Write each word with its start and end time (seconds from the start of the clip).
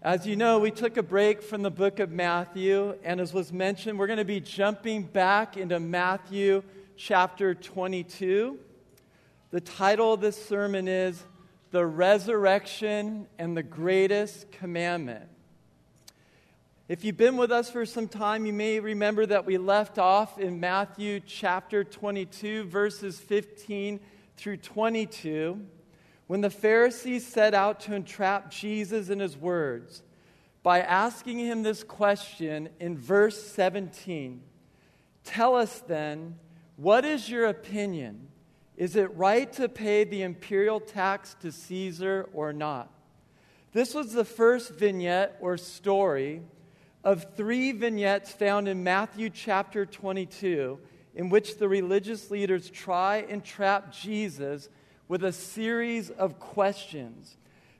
As 0.00 0.28
you 0.28 0.36
know, 0.36 0.60
we 0.60 0.70
took 0.70 0.96
a 0.96 1.02
break 1.02 1.42
from 1.42 1.62
the 1.62 1.72
book 1.72 1.98
of 1.98 2.12
Matthew, 2.12 2.96
and 3.02 3.20
as 3.20 3.34
was 3.34 3.52
mentioned, 3.52 3.98
we're 3.98 4.06
going 4.06 4.20
to 4.20 4.24
be 4.24 4.38
jumping 4.38 5.02
back 5.02 5.56
into 5.56 5.80
Matthew 5.80 6.62
chapter 6.96 7.52
22. 7.52 8.60
The 9.50 9.60
title 9.60 10.12
of 10.12 10.20
this 10.20 10.40
sermon 10.46 10.86
is 10.86 11.24
The 11.72 11.84
Resurrection 11.84 13.26
and 13.40 13.56
the 13.56 13.64
Greatest 13.64 14.52
Commandment. 14.52 15.24
If 16.86 17.02
you've 17.02 17.16
been 17.16 17.36
with 17.36 17.50
us 17.50 17.68
for 17.68 17.84
some 17.84 18.06
time, 18.06 18.46
you 18.46 18.52
may 18.52 18.78
remember 18.78 19.26
that 19.26 19.46
we 19.46 19.58
left 19.58 19.98
off 19.98 20.38
in 20.38 20.60
Matthew 20.60 21.18
chapter 21.26 21.82
22, 21.82 22.66
verses 22.66 23.18
15 23.18 23.98
through 24.36 24.58
22 24.58 25.60
when 26.28 26.42
the 26.42 26.50
Pharisees 26.50 27.26
set 27.26 27.54
out 27.54 27.80
to 27.80 27.94
entrap 27.94 28.50
Jesus 28.50 29.08
in 29.08 29.18
his 29.18 29.36
words 29.36 30.02
by 30.62 30.80
asking 30.80 31.38
him 31.38 31.62
this 31.62 31.82
question 31.82 32.68
in 32.78 32.96
verse 32.96 33.42
17 33.42 34.42
Tell 35.24 35.56
us 35.56 35.82
then, 35.86 36.36
what 36.76 37.04
is 37.04 37.28
your 37.28 37.46
opinion? 37.46 38.28
Is 38.76 38.96
it 38.96 39.14
right 39.14 39.52
to 39.54 39.68
pay 39.68 40.04
the 40.04 40.22
imperial 40.22 40.80
tax 40.80 41.34
to 41.40 41.50
Caesar 41.50 42.28
or 42.32 42.52
not? 42.52 42.90
This 43.72 43.92
was 43.92 44.12
the 44.12 44.24
first 44.24 44.72
vignette 44.74 45.36
or 45.40 45.58
story 45.58 46.42
of 47.04 47.34
three 47.36 47.72
vignettes 47.72 48.30
found 48.32 48.68
in 48.68 48.82
Matthew 48.84 49.28
chapter 49.28 49.84
22, 49.84 50.78
in 51.14 51.28
which 51.28 51.58
the 51.58 51.68
religious 51.68 52.30
leaders 52.30 52.70
try 52.70 53.26
and 53.28 53.44
trap 53.44 53.92
Jesus 53.92 54.68
with 55.08 55.24
a 55.24 55.32
series 55.32 56.10
of 56.10 56.38
questions. 56.38 57.36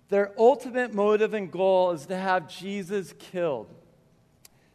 Their 0.09 0.32
ultimate 0.38 0.95
motive 0.95 1.34
and 1.34 1.52
goal 1.52 1.91
is 1.91 2.06
to 2.06 2.16
have 2.16 2.48
Jesus 2.48 3.14
killed. 3.19 3.69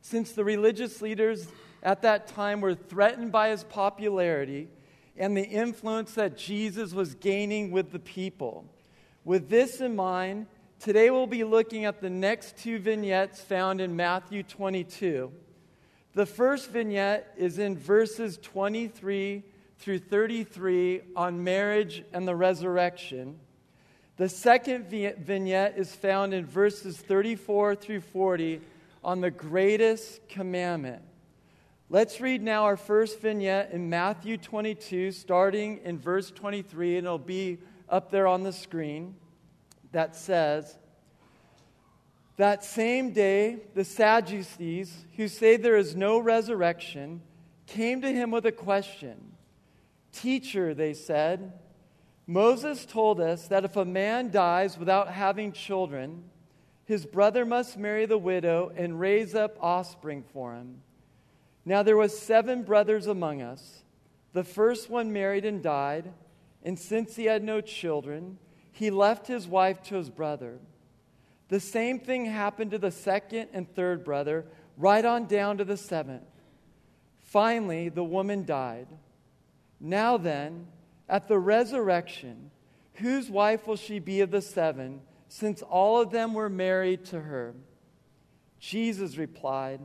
Since 0.02 0.34
the 0.34 0.44
religious 0.44 1.02
leaders 1.02 1.48
at 1.82 2.04
that 2.04 2.28
time 2.28 2.62
were 2.62 2.76
threatened 2.76 3.32
by 3.32 3.50
his 3.50 3.64
popularity 3.64 4.70
and 5.18 5.36
the 5.36 5.44
influence 5.44 6.14
that 6.14 6.38
Jesus 6.38 6.94
was 6.94 7.16
gaining 7.16 7.72
with 7.72 7.92
the 7.92 8.00
people. 8.00 8.66
With 9.26 9.50
this 9.50 9.82
in 9.82 9.96
mind, 9.96 10.48
today 10.80 11.10
we'll 11.10 11.28
be 11.28 11.44
looking 11.44 11.86
at 11.86 12.02
the 12.02 12.10
next 12.10 12.58
two 12.58 12.78
vignettes 12.78 13.42
found 13.42 13.82
in 13.82 13.96
Matthew 13.96 14.44
22. 14.44 15.32
The 16.14 16.26
first 16.26 16.70
vignette 16.70 17.34
is 17.38 17.58
in 17.58 17.78
verses 17.78 18.38
23 18.42 19.44
through 19.84 20.00
33 20.00 21.02
on 21.14 21.44
marriage 21.44 22.06
and 22.14 22.26
the 22.26 22.34
resurrection. 22.34 23.38
The 24.16 24.30
second 24.30 24.86
vignette 24.86 25.78
is 25.78 25.94
found 25.94 26.34
in 26.34 26.46
verses 26.46 26.96
34 26.96 27.76
through 27.76 28.00
40 28.00 28.62
on 29.04 29.20
the 29.20 29.30
greatest 29.30 30.26
commandment. 30.30 31.02
Let's 31.90 32.22
read 32.22 32.42
now 32.42 32.64
our 32.64 32.78
first 32.78 33.20
vignette 33.20 33.72
in 33.72 33.90
Matthew 33.90 34.38
22, 34.38 35.12
starting 35.12 35.80
in 35.84 36.00
verse 36.00 36.32
23, 36.32 37.00
and 37.00 37.06
it'll 37.06 37.18
be 37.18 37.58
up 37.90 38.10
there 38.10 38.26
on 38.26 38.44
the 38.44 38.54
screen. 38.54 39.16
That 39.92 40.16
says, 40.16 40.78
That 42.38 42.64
same 42.64 43.12
day, 43.12 43.58
the 43.76 43.84
Sadducees, 43.84 45.06
who 45.18 45.28
say 45.28 45.58
there 45.58 45.76
is 45.76 45.94
no 45.94 46.20
resurrection, 46.20 47.22
came 47.68 48.02
to 48.02 48.14
him 48.14 48.32
with 48.32 48.46
a 48.46 48.52
question. 48.54 49.33
Teacher, 50.14 50.74
they 50.74 50.94
said, 50.94 51.52
Moses 52.26 52.86
told 52.86 53.20
us 53.20 53.48
that 53.48 53.66
if 53.66 53.76
a 53.76 53.84
man 53.84 54.32
dies 54.32 54.78
without 54.78 55.10
having 55.10 55.52
children, 55.52 56.24
his 56.86 57.06
brother 57.06 57.46
must 57.46 57.78
marry 57.78 58.06
the 58.06 58.18
widow 58.18 58.72
and 58.76 59.00
raise 59.00 59.36
up 59.36 59.58
offspring 59.60 60.24
for 60.32 60.54
him. 60.54 60.82
Now 61.66 61.84
there 61.84 61.98
was 61.98 62.18
seven 62.18 62.64
brothers 62.64 63.08
among 63.08 63.42
us. 63.42 63.84
The 64.34 64.44
first 64.44 64.90
one 64.90 65.12
married 65.12 65.46
and 65.46 65.62
died, 65.62 66.14
and 66.64 66.78
since 66.78 67.16
he 67.16 67.26
had 67.26 67.44
no 67.44 67.62
children, 67.62 68.38
he 68.72 68.90
left 68.90 69.28
his 69.28 69.48
wife 69.48 69.84
to 69.84 69.96
his 69.96 70.10
brother. 70.10 70.60
The 71.50 71.60
same 71.60 72.00
thing 72.00 72.26
happened 72.26 72.72
to 72.72 72.80
the 72.80 72.92
second 72.92 73.50
and 73.54 73.74
third 73.76 74.04
brother, 74.04 74.46
right 74.78 75.06
on 75.06 75.26
down 75.26 75.58
to 75.58 75.66
the 75.66 75.78
seventh. 75.78 76.24
Finally, 77.22 77.90
the 77.90 78.04
woman 78.04 78.46
died. 78.46 78.88
Now 79.86 80.16
then, 80.16 80.68
at 81.10 81.28
the 81.28 81.38
resurrection, 81.38 82.52
whose 82.94 83.30
wife 83.30 83.68
will 83.68 83.76
she 83.76 84.00
be 84.00 84.22
of 84.22 84.32
the 84.32 84.42
seven, 84.42 85.02
since 85.28 85.62
all 85.62 86.02
of 86.02 86.10
them 86.10 86.34
were 86.34 86.50
married 86.50 87.04
to 87.08 87.20
her? 87.20 87.54
Jesus 88.60 89.18
replied, 89.18 89.82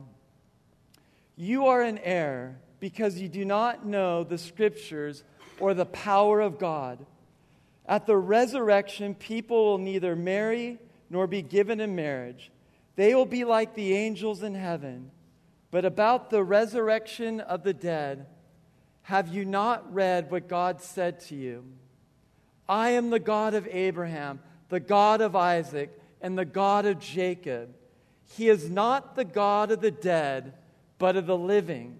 You 1.35 1.67
are 1.67 1.83
in 1.83 1.97
error 1.97 2.55
because 2.79 3.19
you 3.19 3.27
do 3.27 3.43
not 3.43 3.85
know 3.85 4.23
the 4.23 4.37
scriptures 4.37 5.25
or 5.59 5.73
the 5.73 5.85
power 5.85 6.39
of 6.39 6.57
God. 6.57 7.05
At 7.85 8.05
the 8.05 8.15
resurrection, 8.15 9.15
people 9.15 9.65
will 9.65 9.77
neither 9.79 10.15
marry 10.15 10.79
nor 11.09 11.27
be 11.27 11.41
given 11.41 11.81
in 11.81 11.93
marriage. 11.93 12.51
They 12.95 13.15
will 13.15 13.25
be 13.25 13.43
like 13.43 13.75
the 13.75 13.95
angels 13.95 14.43
in 14.43 14.55
heaven. 14.55 15.11
But 15.71 15.83
about 15.83 16.29
the 16.29 16.43
resurrection 16.43 17.41
of 17.41 17.63
the 17.63 17.73
dead, 17.73 18.27
have 19.03 19.27
you 19.27 19.45
not 19.45 19.93
read 19.93 20.29
what 20.29 20.47
God 20.47 20.81
said 20.81 21.19
to 21.21 21.35
you? 21.35 21.65
I 22.67 22.91
am 22.91 23.09
the 23.09 23.19
God 23.19 23.55
of 23.55 23.67
Abraham, 23.71 24.39
the 24.69 24.79
God 24.79 25.21
of 25.21 25.35
Isaac, 25.35 25.99
and 26.21 26.37
the 26.37 26.45
God 26.45 26.85
of 26.85 26.99
Jacob. 26.99 27.73
He 28.35 28.49
is 28.49 28.69
not 28.69 29.15
the 29.15 29.25
God 29.25 29.71
of 29.71 29.81
the 29.81 29.91
dead, 29.91 30.53
but 30.99 31.15
of 31.15 31.25
the 31.25 31.37
living. 31.37 31.97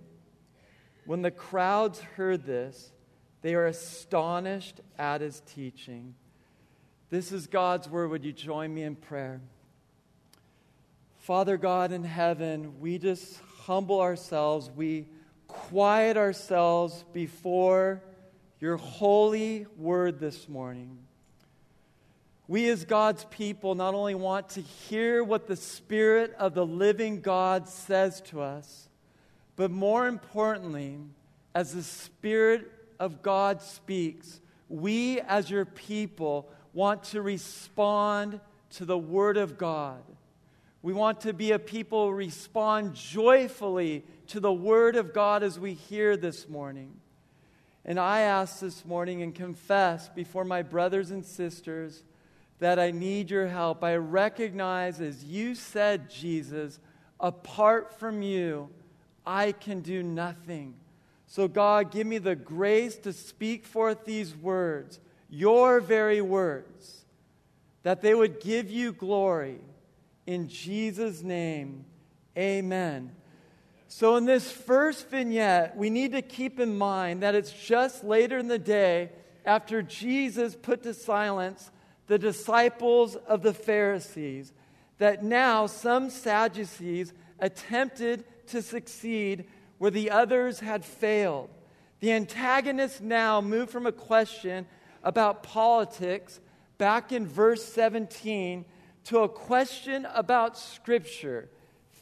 When 1.06 1.24
the 1.24 1.32
crowds 1.32 2.00
heard 2.00 2.46
this, 2.46 2.92
they 3.42 3.56
are 3.56 3.66
astonished 3.66 4.82
at 4.98 5.22
his 5.22 5.42
teaching. 5.42 6.14
This 7.09 7.32
is 7.32 7.48
God's 7.48 7.90
word. 7.90 8.12
Would 8.12 8.24
you 8.24 8.34
join 8.34 8.72
me 8.74 8.84
in 8.84 8.96
prayer? 8.96 9.42
Father 11.18 11.58
God 11.58 11.92
in 11.92 12.04
heaven, 12.04 12.80
we 12.80 13.00
just 13.00 13.40
humble 13.62 14.02
ourselves. 14.02 14.70
We 14.76 15.08
quiet 15.50 16.16
ourselves 16.16 17.04
before 17.12 18.02
your 18.60 18.78
holy 18.78 19.66
word 19.78 20.20
this 20.20 20.48
morning. 20.48 20.98
We, 22.48 22.70
as 22.70 22.86
God's 22.86 23.26
people, 23.26 23.76
not 23.76 23.94
only 23.94 24.16
want 24.16 24.50
to 24.50 24.62
hear 24.62 25.24
what 25.24 25.48
the 25.48 25.56
Spirit 25.56 26.34
of 26.40 26.54
the 26.54 26.66
living 26.66 27.22
God 27.22 27.68
says 27.68 28.22
to 28.22 28.42
us, 28.42 28.88
but 29.56 29.70
more 29.70 30.08
importantly, 30.08 30.98
as 31.54 31.74
the 31.74 31.84
Spirit 31.84 32.72
of 33.00 33.22
God 33.22 33.62
speaks, 33.62 34.40
we, 34.68 35.20
as 35.22 35.50
your 35.50 35.66
people, 35.66 36.50
want 36.74 37.04
to 37.06 37.22
respond 37.22 38.40
to 38.72 38.86
the 38.86 38.98
Word 38.98 39.38
of 39.38 39.58
God. 39.58 40.02
We 40.82 40.94
want 40.94 41.22
to 41.22 41.34
be 41.34 41.52
a 41.52 41.59
people 41.59 42.08
who 42.08 42.14
respond 42.14 42.96
joyfully 42.96 44.04
to 44.29 44.40
the 44.40 44.53
Word 44.53 44.95
of 44.95 45.13
God 45.13 45.44
as 45.44 45.59
we 45.59 45.73
hear 45.73 46.16
this 46.16 46.47
morning. 46.47 46.94
And 47.84 48.00
I 48.00 48.22
ask 48.22 48.59
this 48.59 48.85
morning 48.85 49.22
and 49.22 49.34
confess 49.34 50.09
before 50.09 50.45
my 50.45 50.62
brothers 50.62 51.12
and 51.12 51.25
sisters 51.25 52.03
that 52.59 52.78
I 52.78 52.91
need 52.91 53.31
your 53.31 53.47
help. 53.47 53.84
I 53.84 53.95
recognize, 53.95 55.01
as 55.01 55.23
you 55.23 55.56
said, 55.56 56.09
Jesus, 56.09 56.79
apart 57.19 57.97
from 58.00 58.22
you, 58.22 58.69
I 59.25 59.51
can 59.51 59.81
do 59.81 60.03
nothing. 60.03 60.75
So, 61.25 61.47
God, 61.47 61.91
give 61.91 62.06
me 62.06 62.17
the 62.17 62.35
grace 62.35 62.96
to 62.97 63.13
speak 63.13 63.66
forth 63.66 64.06
these 64.06 64.35
words, 64.35 65.00
your 65.29 65.79
very 65.79 66.22
words, 66.22 67.06
that 67.84 68.01
they 68.01 68.13
would 68.13 68.40
give 68.41 68.69
you 68.69 68.91
glory. 68.91 69.59
In 70.28 70.47
Jesus' 70.47 71.23
name, 71.23 71.85
amen. 72.37 73.11
So, 73.91 74.18
in 74.18 74.26
this 74.26 74.52
first 74.52 75.09
vignette, 75.09 75.76
we 75.76 75.90
need 75.90 76.12
to 76.12 76.22
keep 76.22 76.59
in 76.59 76.78
mind 76.78 77.24
that 77.24 77.34
it's 77.34 77.52
just 77.52 78.03
later 78.03 78.38
in 78.38 78.47
the 78.47 78.59
day 78.59 79.09
after 79.44 79.82
Jesus 79.82 80.56
put 80.56 80.84
to 80.84 80.94
silence 80.94 81.72
the 82.06 82.20
disciples 82.20 83.16
of 83.16 83.41
the 83.41 83.53
Pharisees 83.53 84.53
that 85.00 85.24
now 85.24 85.66
some 85.66 86.12
Sadducees 86.12 87.14
attempted 87.40 88.26
to 88.50 88.62
succeed 88.62 89.46
where 89.80 89.90
the 89.90 90.12
others 90.12 90.59
had 90.59 90.85
failed. 90.85 91.50
The 92.00 92.12
antagonists 92.12 93.02
now 93.02 93.42
move 93.42 93.72
from 93.72 93.88
a 93.88 93.92
question 93.92 94.68
about 95.03 95.42
politics 95.42 96.40
back 96.78 97.12
in 97.12 97.26
verse 97.26 97.66
17 97.66 98.66
to 99.06 99.20
a 99.20 99.30
question 99.30 100.06
about 100.14 100.59
Scripture, 100.59 101.50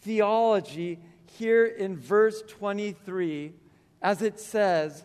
theology, 0.01 0.99
here 1.31 1.65
in 1.65 1.97
verse 1.97 2.43
23 2.47 3.53
as 4.01 4.21
it 4.21 4.39
says, 4.39 5.03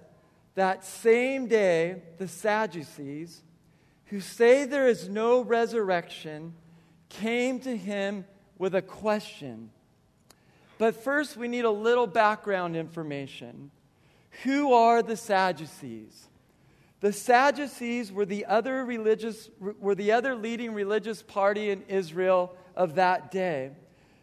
That 0.55 0.85
same 0.85 1.47
day, 1.47 2.03
the 2.19 2.29
Sadducees, 2.29 3.43
who 4.07 4.21
say 4.21 4.65
there 4.65 4.89
is 4.89 5.09
no 5.09 5.41
resurrection, 5.41 6.55
came 7.09 7.61
to 7.61 7.77
him 7.77 8.25
with 8.59 8.75
a 8.75 8.83
question. 8.83 9.71
But 10.79 11.03
first, 11.03 11.37
we 11.37 11.49
need 11.49 11.65
a 11.65 11.71
little 11.71 12.07
background 12.07 12.77
information. 12.77 13.71
Who 14.45 14.73
are 14.73 15.03
the 15.03 15.17
Sadducees? 15.17 16.29
The 17.01 17.13
Sadducees 17.13 18.13
were 18.13 18.25
the 18.25 18.47
other 18.47 18.85
religious 18.85 19.51
were 19.59 19.95
the 19.95 20.13
other 20.13 20.37
leading 20.37 20.73
religious 20.73 21.23
party 21.23 21.71
in 21.71 21.83
Israel 21.89 22.57
of 22.77 22.95
that 22.95 23.31
day. 23.31 23.73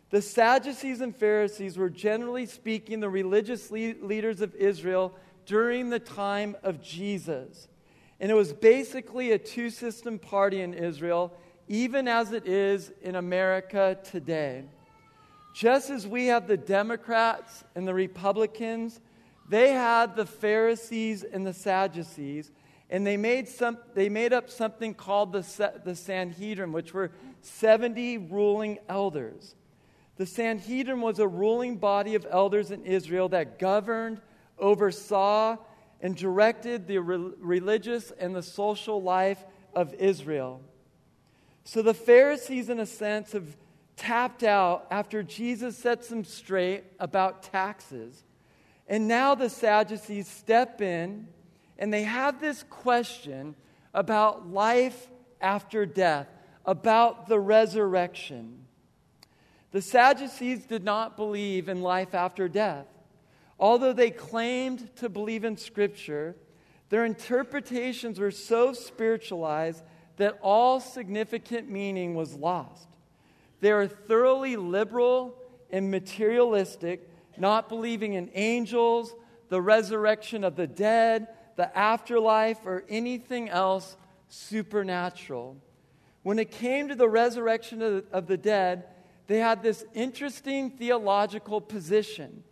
The 0.09 0.21
Sadducees 0.21 1.01
and 1.01 1.15
Pharisees 1.15 1.77
were 1.77 1.89
generally 1.89 2.47
speaking 2.47 2.99
the 2.99 3.09
religious 3.09 3.69
le- 3.69 3.93
leaders 4.01 4.41
of 4.41 4.55
Israel 4.55 5.13
during 5.45 5.89
the 5.89 5.99
time 5.99 6.55
of 6.63 6.81
Jesus. 6.81 7.67
And 8.19 8.31
it 8.31 8.35
was 8.35 8.51
basically 8.51 9.31
a 9.31 9.37
two 9.37 9.69
system 9.69 10.17
party 10.17 10.61
in 10.61 10.73
Israel, 10.73 11.33
even 11.67 12.07
as 12.07 12.33
it 12.33 12.47
is 12.47 12.91
in 13.01 13.15
America 13.15 13.97
today. 14.03 14.65
Just 15.53 15.89
as 15.89 16.07
we 16.07 16.27
have 16.27 16.47
the 16.47 16.57
Democrats 16.57 17.63
and 17.75 17.87
the 17.87 17.93
Republicans, 17.93 18.99
they 19.47 19.73
had 19.73 20.15
the 20.15 20.25
Pharisees 20.25 21.23
and 21.23 21.45
the 21.45 21.53
Sadducees, 21.53 22.51
and 22.89 23.05
they 23.05 23.17
made, 23.17 23.47
some, 23.47 23.77
they 23.93 24.09
made 24.09 24.33
up 24.33 24.49
something 24.49 24.93
called 24.93 25.33
the, 25.33 25.73
the 25.83 25.95
Sanhedrin, 25.95 26.71
which 26.71 26.93
were 26.93 27.11
70 27.41 28.17
ruling 28.17 28.79
elders. 28.87 29.55
The 30.19 30.25
Sanhedrin 30.25 30.99
was 30.99 31.19
a 31.19 31.27
ruling 31.29 31.77
body 31.77 32.13
of 32.15 32.27
elders 32.29 32.71
in 32.71 32.83
Israel 32.83 33.29
that 33.29 33.57
governed, 33.57 34.19
oversaw, 34.57 35.55
and 36.01 36.13
directed 36.13 36.87
the 36.87 36.97
re- 36.97 37.31
religious 37.39 38.11
and 38.19 38.35
the 38.35 38.43
social 38.43 39.01
life 39.01 39.41
of 39.73 39.93
Israel. 39.93 40.59
So 41.63 41.81
the 41.81 41.93
Pharisees, 41.93 42.67
in 42.69 42.81
a 42.81 42.85
sense, 42.85 43.31
have 43.31 43.55
tapped 43.95 44.43
out 44.43 44.87
after 44.91 45.23
Jesus 45.23 45.77
sets 45.77 46.09
them 46.09 46.25
straight 46.25 46.83
about 46.99 47.41
taxes. 47.41 48.25
And 48.89 49.07
now 49.07 49.35
the 49.35 49.49
Sadducees 49.49 50.27
step 50.27 50.81
in 50.81 51.29
and 51.77 51.93
they 51.93 52.03
have 52.03 52.41
this 52.41 52.63
question 52.69 53.55
about 53.93 54.51
life 54.51 55.07
after 55.39 55.85
death, 55.85 56.27
about 56.65 57.29
the 57.29 57.39
resurrection. 57.39 58.65
The 59.71 59.81
Sadducees 59.81 60.65
did 60.65 60.83
not 60.83 61.15
believe 61.15 61.69
in 61.69 61.81
life 61.81 62.15
after 62.15 62.47
death. 62.49 62.87
Although 63.59 63.93
they 63.93 64.09
claimed 64.09 64.95
to 64.97 65.09
believe 65.09 65.43
in 65.43 65.57
Scripture, 65.57 66.35
their 66.89 67.05
interpretations 67.05 68.19
were 68.19 68.31
so 68.31 68.73
spiritualized 68.73 69.83
that 70.17 70.39
all 70.41 70.79
significant 70.79 71.69
meaning 71.69 72.15
was 72.15 72.33
lost. 72.33 72.87
They 73.59 73.71
are 73.71 73.87
thoroughly 73.87 74.55
liberal 74.55 75.35
and 75.71 75.91
materialistic, 75.91 77.09
not 77.37 77.69
believing 77.69 78.13
in 78.13 78.31
angels, 78.33 79.13
the 79.49 79.61
resurrection 79.61 80.43
of 80.43 80.55
the 80.55 80.67
dead, 80.67 81.27
the 81.57 81.77
afterlife, 81.77 82.65
or 82.65 82.83
anything 82.89 83.49
else 83.49 83.97
supernatural. 84.29 85.57
When 86.23 86.39
it 86.39 86.51
came 86.51 86.87
to 86.87 86.95
the 86.95 87.09
resurrection 87.09 88.03
of 88.11 88.27
the 88.27 88.37
dead, 88.37 88.85
they 89.29 89.37
had 89.37 89.61
this 89.61 89.85
interesting 89.93 90.71
theological 90.71 91.61
position. 91.61 92.43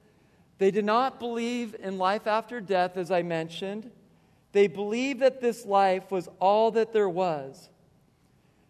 They 0.60 0.70
did 0.70 0.86
not 0.86 1.20
believe 1.20 1.76
in 1.80 1.98
life 1.98 2.28
after 2.28 2.62
death, 2.62 2.98
as 2.98 3.10
I 3.10 3.24
mentioned. 3.24 3.90
They 4.52 4.68
believed 4.68 5.22
that 5.22 5.42
this 5.42 5.66
life 5.66 6.12
was 6.12 6.30
all 6.40 6.70
that 6.72 6.94
there 6.94 7.10
was. 7.10 7.72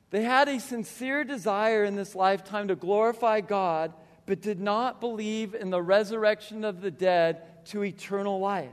They 0.09 0.23
had 0.23 0.47
a 0.47 0.61
sincere 0.61 1.25
desire 1.25 1.83
in 1.83 1.97
this 1.97 2.15
lifetime 2.15 2.69
to 2.69 2.77
glorify 2.77 3.41
God, 3.41 3.91
but 4.25 4.39
did 4.39 4.61
not 4.61 5.01
believe 5.01 5.53
in 5.53 5.69
the 5.69 5.81
resurrection 5.81 6.63
of 6.63 6.79
the 6.79 6.91
dead 6.91 7.65
to 7.65 7.83
eternal 7.83 8.39
life. 8.39 8.69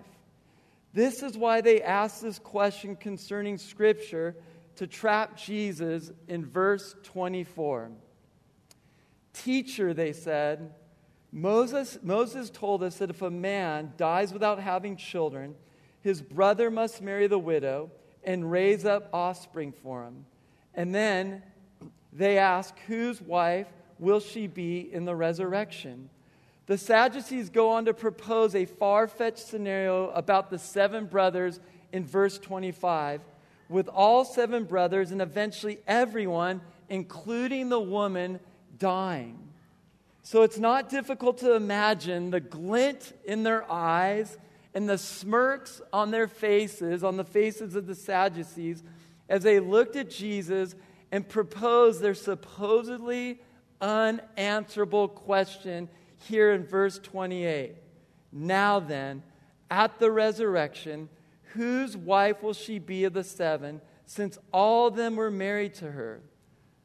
This 0.92 1.24
is 1.24 1.36
why 1.36 1.60
they 1.60 1.82
asked 1.82 2.22
this 2.22 2.38
question 2.38 2.94
concerning 2.94 3.58
Scripture 3.58 4.36
to 4.76 4.86
trap 4.86 5.36
Jesus 5.36 6.12
in 6.28 6.46
verse 6.46 6.94
24. 7.02 7.90
Teacher, 9.34 9.92
they 9.92 10.12
said, 10.12 10.72
Moses, 11.30 11.98
Moses 12.02 12.48
told 12.48 12.82
us 12.82 12.98
that 12.98 13.10
if 13.10 13.20
a 13.20 13.30
man 13.30 13.92
dies 13.96 14.32
without 14.32 14.60
having 14.60 14.96
children, 14.96 15.54
his 16.00 16.22
brother 16.22 16.70
must 16.70 17.02
marry 17.02 17.26
the 17.26 17.38
widow 17.38 17.90
and 18.22 18.50
raise 18.50 18.84
up 18.84 19.10
offspring 19.12 19.72
for 19.72 20.04
him. 20.04 20.24
And 20.74 20.94
then 20.94 21.42
they 22.12 22.38
ask, 22.38 22.78
Whose 22.86 23.20
wife 23.20 23.66
will 23.98 24.20
she 24.20 24.46
be 24.46 24.92
in 24.92 25.04
the 25.04 25.14
resurrection? 25.14 26.08
The 26.66 26.78
Sadducees 26.78 27.50
go 27.50 27.70
on 27.70 27.84
to 27.84 27.94
propose 27.94 28.54
a 28.54 28.64
far 28.64 29.06
fetched 29.06 29.46
scenario 29.46 30.10
about 30.10 30.50
the 30.50 30.58
seven 30.58 31.06
brothers 31.06 31.60
in 31.92 32.06
verse 32.06 32.38
25, 32.38 33.20
with 33.68 33.88
all 33.88 34.24
seven 34.24 34.64
brothers 34.64 35.10
and 35.10 35.20
eventually 35.20 35.78
everyone, 35.86 36.60
including 36.88 37.68
the 37.68 37.80
woman, 37.80 38.40
dying. 38.78 39.52
So 40.22 40.42
it's 40.42 40.58
not 40.58 40.88
difficult 40.88 41.38
to 41.38 41.54
imagine 41.54 42.30
the 42.30 42.40
glint 42.40 43.12
in 43.24 43.42
their 43.42 43.70
eyes 43.70 44.38
and 44.74 44.88
the 44.88 44.98
smirks 44.98 45.80
on 45.92 46.10
their 46.10 46.26
faces, 46.26 47.04
on 47.04 47.16
the 47.16 47.24
faces 47.24 47.76
of 47.76 47.86
the 47.86 47.94
Sadducees, 47.94 48.82
as 49.28 49.42
they 49.42 49.60
looked 49.60 49.96
at 49.96 50.10
Jesus 50.10 50.74
and 51.12 51.28
proposed 51.28 52.00
their 52.00 52.14
supposedly 52.14 53.40
unanswerable 53.80 55.08
question 55.08 55.88
here 56.26 56.52
in 56.52 56.64
verse 56.64 56.98
28. 56.98 57.74
Now 58.32 58.80
then, 58.80 59.22
at 59.70 59.98
the 59.98 60.10
resurrection, 60.10 61.08
whose 61.52 61.96
wife 61.96 62.42
will 62.42 62.52
she 62.52 62.78
be 62.78 63.04
of 63.04 63.12
the 63.12 63.24
seven, 63.24 63.80
since 64.06 64.38
all 64.52 64.88
of 64.88 64.96
them 64.96 65.16
were 65.16 65.30
married 65.30 65.74
to 65.74 65.90
her? 65.90 66.20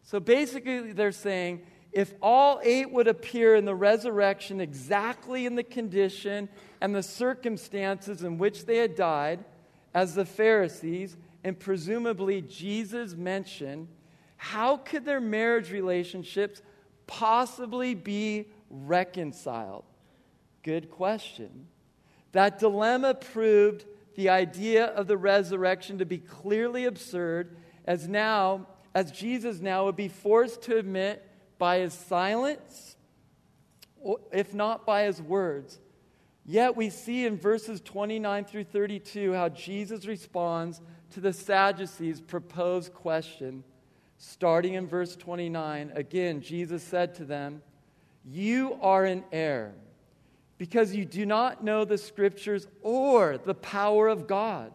So 0.04 0.20
basically, 0.20 0.92
they're 0.94 1.12
saying, 1.12 1.62
if 1.92 2.14
all 2.22 2.60
eight 2.64 2.92
would 2.92 3.08
appear 3.08 3.56
in 3.56 3.66
the 3.66 3.76
resurrection 3.76 4.62
exactly 4.62 5.46
in 5.46 5.56
the 5.56 5.64
condition 5.64 6.50
and 6.82 6.94
the 6.94 7.04
circumstances 7.04 8.24
in 8.24 8.38
which 8.38 8.66
they 8.66 8.78
had 8.78 8.96
died, 8.96 9.44
as 9.94 10.14
the 10.14 10.26
Pharisees 10.26 11.18
and 11.44 11.60
presumably 11.60 12.42
Jesus 12.42 13.16
mentioned, 13.16 13.88
how 14.38 14.78
could 14.78 15.04
their 15.04 15.20
marriage 15.20 15.72
relationships 15.72 16.62
possibly 17.08 17.96
be 17.96 18.48
reconciled? 18.70 19.84
Good 20.64 20.92
question. 20.92 21.68
That 22.34 22.60
dilemma 22.60 23.16
proved 23.16 23.86
the 24.16 24.30
idea 24.30 24.86
of 24.86 25.08
the 25.08 25.18
resurrection 25.18 25.98
to 25.98 26.06
be 26.06 26.20
clearly 26.20 26.86
absurd 26.86 27.56
as 27.86 28.08
now 28.08 28.68
as 28.94 29.12
Jesus 29.12 29.60
now 29.60 29.86
would 29.86 29.96
be 29.96 30.08
forced 30.08 30.62
to 30.64 30.78
admit 30.78 31.26
by 31.60 31.80
his 31.80 31.94
silence, 31.94 32.96
if 34.32 34.54
not 34.56 34.86
by 34.86 35.04
his 35.04 35.22
words. 35.22 35.80
Yet 36.46 36.76
we 36.76 36.90
see 36.90 37.28
in 37.28 37.38
verses 37.38 37.80
29 37.82 38.46
through 38.46 38.64
32 38.64 39.34
how 39.34 39.50
Jesus 39.50 40.08
responds 40.08 40.82
to 41.12 41.20
the 41.20 41.34
Sadducees' 41.34 42.22
proposed 42.22 42.94
question. 42.94 43.64
Starting 44.18 44.74
in 44.74 44.88
verse 44.88 45.16
29, 45.16 45.92
again, 45.94 46.42
Jesus 46.42 46.82
said 46.82 47.14
to 47.16 47.26
them, 47.26 47.62
You 48.26 48.80
are 48.82 49.06
in 49.06 49.24
error 49.32 49.74
because 50.58 50.96
you 50.96 51.06
do 51.06 51.26
not 51.26 51.64
know 51.64 51.86
the 51.86 51.98
scriptures 51.98 52.68
or 52.82 53.38
the 53.38 53.54
power 53.54 54.08
of 54.08 54.28
God. 54.28 54.74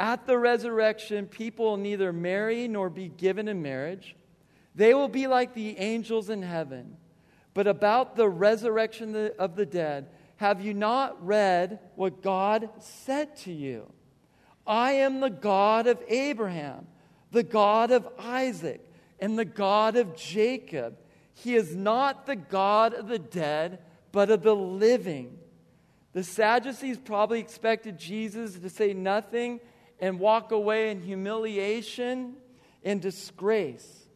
At 0.00 0.26
the 0.26 0.38
resurrection, 0.38 1.26
people 1.26 1.66
will 1.66 1.76
neither 1.76 2.12
marry 2.12 2.66
nor 2.68 2.88
be 2.88 3.08
given 3.08 3.48
in 3.48 3.62
marriage 3.62 4.16
they 4.78 4.94
will 4.94 5.08
be 5.08 5.26
like 5.26 5.54
the 5.54 5.76
angels 5.76 6.30
in 6.30 6.40
heaven. 6.40 6.96
But 7.52 7.66
about 7.66 8.14
the 8.14 8.28
resurrection 8.28 9.32
of 9.36 9.56
the 9.56 9.66
dead, 9.66 10.06
have 10.36 10.64
you 10.64 10.72
not 10.72 11.26
read 11.26 11.80
what 11.96 12.22
God 12.22 12.70
said 12.78 13.36
to 13.38 13.52
you? 13.52 13.92
I 14.64 14.92
am 14.92 15.18
the 15.18 15.30
God 15.30 15.88
of 15.88 16.00
Abraham, 16.06 16.86
the 17.32 17.42
God 17.42 17.90
of 17.90 18.06
Isaac, 18.20 18.88
and 19.18 19.36
the 19.36 19.44
God 19.44 19.96
of 19.96 20.14
Jacob. 20.14 20.96
He 21.34 21.56
is 21.56 21.74
not 21.74 22.26
the 22.26 22.36
God 22.36 22.94
of 22.94 23.08
the 23.08 23.18
dead, 23.18 23.80
but 24.12 24.30
of 24.30 24.44
the 24.44 24.54
living. 24.54 25.38
The 26.12 26.22
Sadducees 26.22 26.98
probably 26.98 27.40
expected 27.40 27.98
Jesus 27.98 28.56
to 28.56 28.70
say 28.70 28.94
nothing 28.94 29.58
and 29.98 30.20
walk 30.20 30.52
away 30.52 30.92
in 30.92 31.02
humiliation 31.02 32.36
and 32.84 33.02
disgrace. 33.02 34.07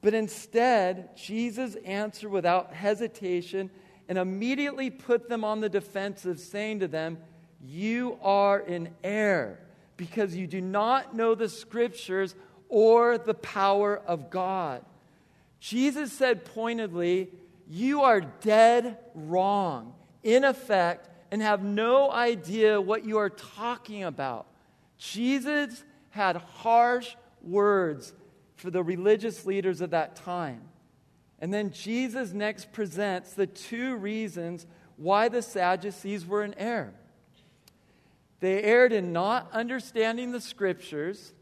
But 0.00 0.14
instead, 0.14 1.16
Jesus 1.16 1.76
answered 1.84 2.30
without 2.30 2.72
hesitation 2.72 3.70
and 4.08 4.16
immediately 4.16 4.90
put 4.90 5.28
them 5.28 5.44
on 5.44 5.60
the 5.60 5.68
defensive, 5.68 6.38
saying 6.40 6.80
to 6.80 6.88
them, 6.88 7.18
You 7.60 8.18
are 8.22 8.60
in 8.60 8.90
error 9.02 9.58
because 9.96 10.34
you 10.34 10.46
do 10.46 10.60
not 10.60 11.14
know 11.14 11.34
the 11.34 11.48
scriptures 11.48 12.34
or 12.68 13.18
the 13.18 13.34
power 13.34 14.00
of 14.06 14.30
God. 14.30 14.84
Jesus 15.60 16.12
said 16.12 16.44
pointedly, 16.44 17.28
You 17.68 18.02
are 18.02 18.20
dead 18.20 18.98
wrong, 19.14 19.94
in 20.22 20.44
effect, 20.44 21.08
and 21.30 21.42
have 21.42 21.62
no 21.62 22.10
idea 22.10 22.80
what 22.80 23.04
you 23.04 23.18
are 23.18 23.30
talking 23.30 24.04
about. 24.04 24.46
Jesus 24.96 25.84
had 26.10 26.36
harsh 26.36 27.14
words 27.42 28.12
for 28.58 28.70
the 28.70 28.82
religious 28.82 29.46
leaders 29.46 29.80
of 29.80 29.90
that 29.90 30.16
time. 30.16 30.62
And 31.38 31.54
then 31.54 31.70
Jesus 31.70 32.32
next 32.32 32.72
presents 32.72 33.32
the 33.32 33.46
two 33.46 33.96
reasons 33.96 34.66
why 34.96 35.28
the 35.28 35.42
Sadducees 35.42 36.26
were 36.26 36.42
in 36.42 36.54
error. 36.54 36.92
They 38.40 38.62
erred 38.62 38.92
in 38.92 39.12
not 39.12 39.48
understanding 39.52 40.32
the 40.32 40.40
scriptures 40.40 41.32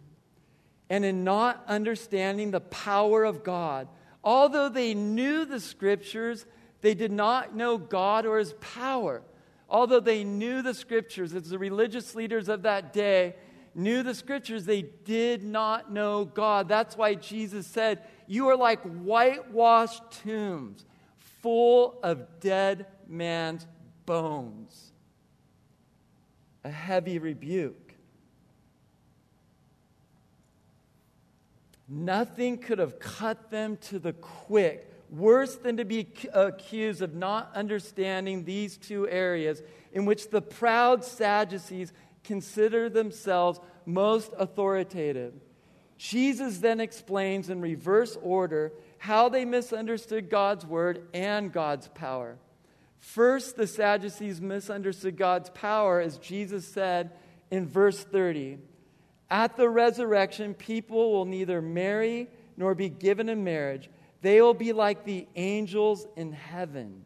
and 0.88 1.04
in 1.04 1.24
not 1.24 1.64
understanding 1.66 2.50
the 2.50 2.60
power 2.60 3.24
of 3.24 3.42
God. 3.42 3.88
Although 4.22 4.68
they 4.68 4.94
knew 4.94 5.44
the 5.44 5.60
scriptures, 5.60 6.46
they 6.80 6.94
did 6.94 7.12
not 7.12 7.54
know 7.56 7.78
God 7.78 8.26
or 8.26 8.38
his 8.38 8.54
power. 8.60 9.22
Although 9.68 10.00
they 10.00 10.24
knew 10.24 10.62
the 10.62 10.74
scriptures, 10.74 11.34
as 11.34 11.48
the 11.48 11.58
religious 11.58 12.14
leaders 12.14 12.48
of 12.48 12.62
that 12.62 12.92
day 12.92 13.34
knew 13.76 14.02
the 14.02 14.14
scriptures, 14.14 14.64
they 14.64 14.82
did 14.82 15.44
not 15.44 15.92
know 15.92 16.24
God. 16.24 16.66
That's 16.68 16.96
why 16.96 17.14
Jesus 17.14 17.66
said, 17.66 18.02
You 18.26 18.48
are 18.48 18.56
like 18.56 18.80
whitewashed 18.82 20.02
tombs, 20.24 20.84
full 21.42 21.98
of 22.02 22.40
dead 22.40 22.86
man's 23.06 23.66
bones. 24.06 24.92
A 26.64 26.70
heavy 26.70 27.18
rebuke. 27.18 27.94
Nothing 31.88 32.58
could 32.58 32.78
have 32.78 32.98
cut 32.98 33.50
them 33.50 33.76
to 33.82 33.98
the 33.98 34.14
quick, 34.14 34.90
worse 35.10 35.54
than 35.54 35.76
to 35.76 35.84
be 35.84 36.08
accused 36.32 37.02
of 37.02 37.14
not 37.14 37.52
understanding 37.54 38.44
these 38.44 38.76
two 38.76 39.08
areas 39.08 39.62
in 39.92 40.04
which 40.04 40.30
the 40.30 40.42
proud 40.42 41.04
Sadducees 41.04 41.92
consider 42.26 42.88
themselves 42.88 43.60
most 43.86 44.32
authoritative. 44.36 45.32
Jesus 45.96 46.58
then 46.58 46.80
explains 46.80 47.48
in 47.48 47.60
reverse 47.60 48.18
order 48.22 48.72
how 48.98 49.28
they 49.28 49.44
misunderstood 49.44 50.28
God's 50.28 50.66
word 50.66 51.08
and 51.14 51.52
God's 51.52 51.88
power. 51.88 52.36
First, 52.98 53.56
the 53.56 53.66
Sadducees 53.66 54.40
misunderstood 54.40 55.16
God's 55.16 55.48
power, 55.50 56.00
as 56.00 56.18
Jesus 56.18 56.66
said 56.66 57.12
in 57.50 57.66
verse 57.66 58.02
30. 58.02 58.58
At 59.30 59.56
the 59.56 59.68
resurrection, 59.68 60.54
people 60.54 61.12
will 61.12 61.24
neither 61.24 61.62
marry 61.62 62.28
nor 62.56 62.74
be 62.74 62.88
given 62.88 63.28
in 63.28 63.44
marriage. 63.44 63.88
They 64.22 64.40
will 64.42 64.54
be 64.54 64.72
like 64.72 65.04
the 65.04 65.26
angels 65.36 66.06
in 66.16 66.32
heaven. 66.32 67.04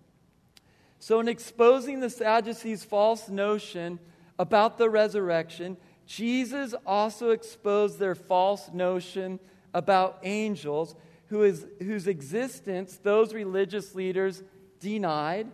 So, 0.99 1.21
in 1.21 1.29
exposing 1.29 2.01
the 2.01 2.11
Sadducees' 2.11 2.85
false 2.85 3.29
notion 3.29 3.99
about 4.41 4.79
the 4.79 4.89
resurrection, 4.89 5.77
Jesus 6.07 6.75
also 6.87 7.29
exposed 7.29 7.99
their 7.99 8.15
false 8.15 8.71
notion 8.73 9.39
about 9.75 10.19
angels, 10.23 10.95
who 11.27 11.43
is, 11.43 11.67
whose 11.79 12.07
existence 12.07 12.99
those 13.03 13.35
religious 13.35 13.95
leaders 13.95 14.43
denied. 14.81 15.47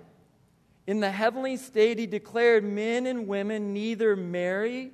In 0.87 1.00
the 1.00 1.11
heavenly 1.11 1.57
state, 1.57 1.99
he 1.99 2.07
declared 2.07 2.62
men 2.62 3.07
and 3.07 3.26
women 3.26 3.75
neither 3.75 4.14
marry 4.14 4.93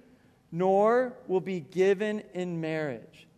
nor 0.50 1.12
will 1.28 1.42
be 1.42 1.60
given 1.60 2.22
in 2.32 2.62
marriage. 2.62 3.28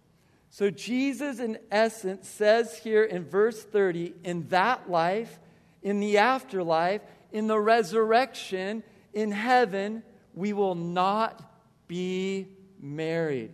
So, 0.50 0.70
Jesus, 0.70 1.40
in 1.40 1.58
essence, 1.72 2.28
says 2.28 2.78
here 2.78 3.02
in 3.02 3.24
verse 3.24 3.60
30 3.60 4.14
in 4.22 4.46
that 4.50 4.88
life, 4.88 5.40
in 5.82 5.98
the 5.98 6.18
afterlife, 6.18 7.02
in 7.32 7.48
the 7.48 7.58
resurrection, 7.58 8.84
in 9.12 9.32
heaven, 9.32 10.04
we 10.34 10.52
will 10.52 10.74
not 10.74 11.42
be 11.88 12.48
married. 12.80 13.52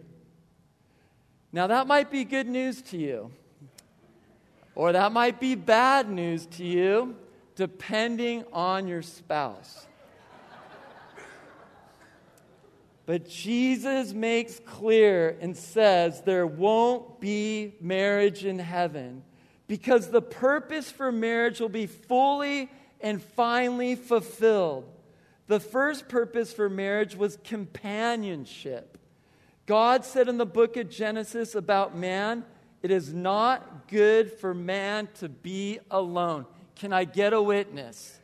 Now, 1.52 1.66
that 1.66 1.87
might 1.87 2.10
be 2.10 2.25
good 2.25 2.46
news 2.46 2.80
to 2.82 2.96
you, 2.96 3.30
or 4.75 4.92
that 4.92 5.12
might 5.12 5.40
be 5.40 5.54
bad 5.54 6.08
news 6.08 6.46
to 6.46 6.64
you, 6.64 7.16
depending 7.56 8.44
on 8.52 8.87
your 8.87 9.02
spouse. 9.02 9.87
But 13.06 13.28
Jesus 13.28 14.12
makes 14.12 14.60
clear 14.60 15.37
and 15.40 15.56
says 15.56 16.22
there 16.22 16.46
won't 16.46 17.20
be 17.20 17.75
marriage 17.80 18.44
in 18.44 18.60
heaven 18.60 19.25
because 19.66 20.10
the 20.10 20.22
purpose 20.22 20.92
for 20.92 21.10
marriage 21.10 21.58
will 21.60 21.68
be 21.68 21.87
fully 21.87 22.70
and 23.00 23.20
finally 23.20 23.96
fulfilled. 23.96 24.84
The 25.50 25.59
first 25.59 26.09
purpose 26.09 26.52
for 26.52 26.71
marriage 26.71 27.16
was 27.16 27.37
companionship. 27.42 28.97
God 29.66 30.04
said 30.04 30.28
in 30.28 30.38
the 30.38 30.47
book 30.47 30.76
of 30.76 30.88
Genesis 30.88 31.57
about 31.57 31.97
man, 31.97 32.45
it 32.85 32.92
is 32.92 33.12
not 33.12 33.88
good 33.88 34.30
for 34.30 34.54
man 34.54 35.09
to 35.19 35.28
be 35.28 35.80
alone. 35.90 36.47
Can 36.76 36.92
I 36.92 37.02
get 37.02 37.33
a 37.33 37.42
witness? 37.42 38.16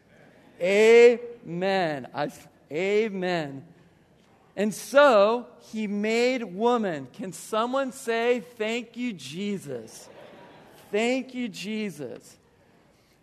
Amen. 0.62 2.06
I, 2.14 2.30
amen. 2.70 3.64
And 4.54 4.72
so 4.72 5.48
he 5.72 5.88
made 5.88 6.44
woman. 6.44 7.08
Can 7.12 7.32
someone 7.32 7.90
say, 7.90 8.44
Thank 8.56 8.96
you, 8.96 9.12
Jesus? 9.12 10.08
Thank 10.92 11.34
you, 11.34 11.48
Jesus. 11.48 12.36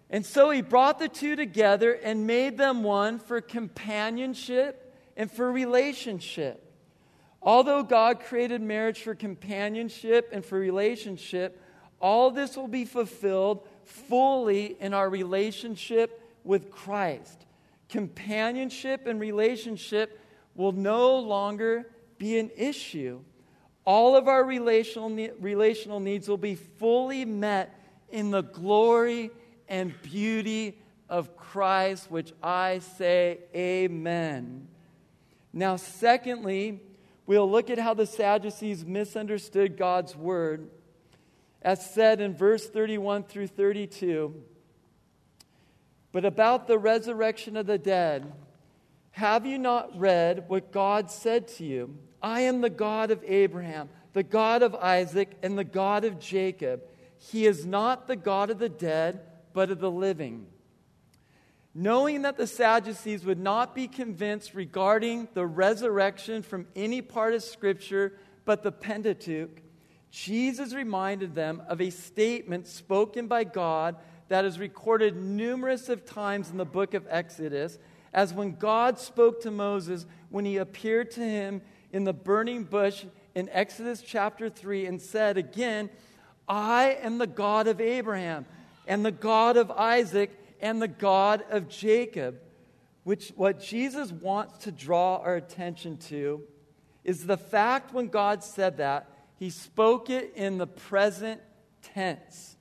And 0.09 0.25
so 0.25 0.49
he 0.49 0.61
brought 0.61 0.99
the 0.99 1.09
two 1.09 1.35
together 1.35 1.93
and 1.93 2.27
made 2.27 2.57
them 2.57 2.83
one 2.83 3.19
for 3.19 3.41
companionship 3.41 4.93
and 5.17 5.31
for 5.31 5.51
relationship. 5.51 6.71
Although 7.41 7.83
God 7.83 8.21
created 8.21 8.61
marriage 8.61 9.01
for 9.01 9.15
companionship 9.15 10.29
and 10.31 10.45
for 10.45 10.57
relationship, 10.57 11.59
all 11.99 12.31
this 12.31 12.55
will 12.55 12.67
be 12.67 12.85
fulfilled 12.85 13.67
fully 13.83 14.77
in 14.79 14.93
our 14.93 15.09
relationship 15.09 16.21
with 16.43 16.71
Christ. 16.71 17.45
Companionship 17.89 19.07
and 19.07 19.19
relationship 19.19 20.19
will 20.55 20.71
no 20.71 21.17
longer 21.17 21.89
be 22.17 22.39
an 22.39 22.51
issue. 22.55 23.19
All 23.85 24.15
of 24.15 24.27
our 24.27 24.43
relational, 24.43 25.09
relational 25.39 25.99
needs 25.99 26.29
will 26.29 26.37
be 26.37 26.55
fully 26.55 27.25
met 27.25 27.77
in 28.09 28.31
the 28.31 28.43
glory 28.43 29.31
and 29.73 29.99
beauty 30.03 30.77
of 31.09 31.35
Christ, 31.35 32.11
which 32.11 32.31
I 32.43 32.77
say, 32.77 33.39
Amen. 33.55 34.67
Now, 35.51 35.77
secondly, 35.77 36.79
we'll 37.25 37.49
look 37.49 37.71
at 37.71 37.79
how 37.79 37.95
the 37.95 38.05
Sadducees 38.05 38.85
misunderstood 38.85 39.75
God's 39.75 40.15
word. 40.15 40.69
As 41.59 41.91
said 41.91 42.21
in 42.21 42.35
verse 42.35 42.69
31 42.69 43.23
through 43.23 43.47
32, 43.47 44.43
but 46.11 46.23
about 46.23 46.67
the 46.67 46.77
resurrection 46.77 47.57
of 47.57 47.65
the 47.65 47.79
dead, 47.79 48.31
have 49.11 49.47
you 49.47 49.57
not 49.57 49.97
read 49.97 50.45
what 50.49 50.71
God 50.71 51.09
said 51.09 51.47
to 51.49 51.65
you? 51.65 51.97
I 52.21 52.41
am 52.41 52.61
the 52.61 52.69
God 52.69 53.09
of 53.09 53.23
Abraham, 53.25 53.89
the 54.13 54.21
God 54.21 54.61
of 54.61 54.75
Isaac, 54.75 55.31
and 55.41 55.57
the 55.57 55.63
God 55.63 56.03
of 56.03 56.19
Jacob. 56.19 56.83
He 57.17 57.47
is 57.47 57.65
not 57.65 58.05
the 58.05 58.15
God 58.15 58.51
of 58.51 58.59
the 58.59 58.69
dead, 58.69 59.21
but 59.53 59.71
of 59.71 59.79
the 59.79 59.91
living. 59.91 60.47
Knowing 61.75 62.21
that 62.21 62.37
the 62.37 62.45
Sadducees 62.45 63.25
would 63.25 63.39
not 63.39 63.73
be 63.73 63.87
convinced 63.87 64.53
regarding 64.53 65.27
the 65.33 65.45
resurrection 65.45 66.43
from 66.43 66.67
any 66.75 67.01
part 67.01 67.33
of 67.33 67.41
Scripture 67.41 68.13
but 68.45 68.61
the 68.61 68.71
Pentateuch, 68.71 69.61
Jesus 70.11 70.73
reminded 70.73 71.33
them 71.33 71.63
of 71.67 71.81
a 71.81 71.89
statement 71.89 72.67
spoken 72.67 73.27
by 73.27 73.43
God 73.43 73.95
that 74.27 74.45
is 74.45 74.59
recorded 74.59 75.15
numerous 75.15 75.89
of 75.89 76.05
times 76.05 76.51
in 76.51 76.57
the 76.57 76.65
book 76.65 76.93
of 76.93 77.07
Exodus 77.09 77.79
as 78.13 78.33
when 78.33 78.53
God 78.53 78.99
spoke 78.99 79.41
to 79.41 79.51
Moses 79.51 80.05
when 80.29 80.45
he 80.45 80.57
appeared 80.57 81.09
to 81.11 81.21
him 81.21 81.61
in 81.91 82.03
the 82.03 82.13
burning 82.13 82.63
bush 82.63 83.05
in 83.33 83.49
Exodus 83.49 84.03
chapter 84.05 84.49
3 84.49 84.85
and 84.85 85.01
said 85.01 85.37
again, 85.37 85.89
I 86.47 86.97
am 87.01 87.17
the 87.17 87.27
God 87.27 87.67
of 87.67 87.81
Abraham 87.81 88.45
and 88.87 89.05
the 89.05 89.11
God 89.11 89.57
of 89.57 89.71
Isaac 89.71 90.31
and 90.61 90.81
the 90.81 90.87
God 90.87 91.43
of 91.49 91.69
Jacob. 91.69 92.39
Which 93.03 93.33
what 93.35 93.59
Jesus 93.59 94.11
wants 94.11 94.59
to 94.59 94.71
draw 94.71 95.17
our 95.17 95.35
attention 95.35 95.97
to 96.09 96.41
is 97.03 97.25
the 97.25 97.37
fact 97.37 97.93
when 97.93 98.07
God 98.07 98.43
said 98.43 98.77
that, 98.77 99.09
he 99.37 99.49
spoke 99.49 100.09
it 100.09 100.33
in 100.35 100.57
the 100.57 100.67
present 100.67 101.41
tense. 101.81 102.55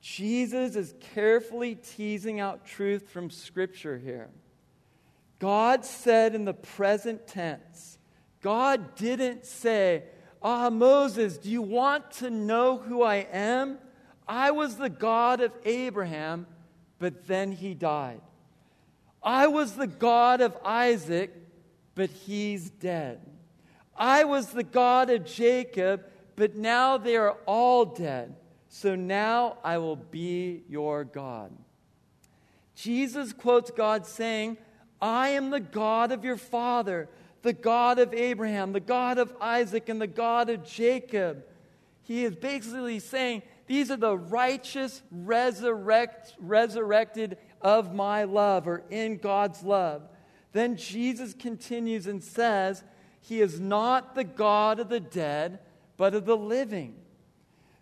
Jesus 0.00 0.76
is 0.76 0.94
carefully 1.14 1.74
teasing 1.74 2.40
out 2.40 2.64
truth 2.64 3.10
from 3.10 3.28
Scripture 3.28 3.98
here. 3.98 4.30
God 5.38 5.84
said 5.84 6.34
in 6.34 6.46
the 6.46 6.54
present 6.54 7.26
tense, 7.26 7.98
God 8.40 8.94
didn't 8.94 9.44
say, 9.44 10.04
Ah, 10.40 10.70
Moses, 10.70 11.36
do 11.36 11.50
you 11.50 11.62
want 11.62 12.10
to 12.12 12.30
know 12.30 12.78
who 12.78 13.02
I 13.02 13.26
am? 13.32 13.78
I 14.28 14.50
was 14.50 14.76
the 14.76 14.90
God 14.90 15.40
of 15.40 15.52
Abraham, 15.64 16.46
but 16.98 17.26
then 17.26 17.52
he 17.52 17.74
died. 17.74 18.20
I 19.22 19.46
was 19.46 19.74
the 19.74 19.86
God 19.86 20.40
of 20.40 20.56
Isaac, 20.64 21.34
but 21.94 22.10
he's 22.10 22.70
dead. 22.70 23.20
I 23.96 24.24
was 24.24 24.48
the 24.48 24.62
God 24.62 25.10
of 25.10 25.24
Jacob, 25.24 26.04
but 26.36 26.54
now 26.54 26.98
they 26.98 27.16
are 27.16 27.36
all 27.46 27.84
dead. 27.84 28.36
So 28.68 28.94
now 28.94 29.58
I 29.64 29.78
will 29.78 29.96
be 29.96 30.62
your 30.68 31.04
God. 31.04 31.50
Jesus 32.76 33.32
quotes 33.32 33.70
God 33.70 34.06
saying, 34.06 34.58
I 35.00 35.30
am 35.30 35.50
the 35.50 35.60
God 35.60 36.12
of 36.12 36.24
your 36.24 36.36
father, 36.36 37.08
the 37.42 37.52
God 37.52 37.98
of 37.98 38.12
Abraham, 38.14 38.72
the 38.72 38.80
God 38.80 39.18
of 39.18 39.32
Isaac, 39.40 39.88
and 39.88 40.00
the 40.00 40.06
God 40.06 40.50
of 40.50 40.64
Jacob. 40.64 41.44
He 42.02 42.24
is 42.24 42.36
basically 42.36 43.00
saying, 43.00 43.42
These 43.68 43.90
are 43.90 43.96
the 43.96 44.16
righteous, 44.16 45.02
resurrect, 45.10 46.34
resurrected 46.40 47.36
of 47.60 47.94
my 47.94 48.24
love, 48.24 48.66
or 48.66 48.82
in 48.90 49.18
God's 49.18 49.62
love. 49.62 50.08
Then 50.52 50.76
Jesus 50.76 51.34
continues 51.34 52.06
and 52.06 52.24
says, 52.24 52.82
He 53.20 53.40
is 53.40 53.60
not 53.60 54.14
the 54.14 54.24
God 54.24 54.80
of 54.80 54.88
the 54.88 55.00
dead, 55.00 55.60
but 55.98 56.14
of 56.14 56.24
the 56.24 56.36
living. 56.36 56.96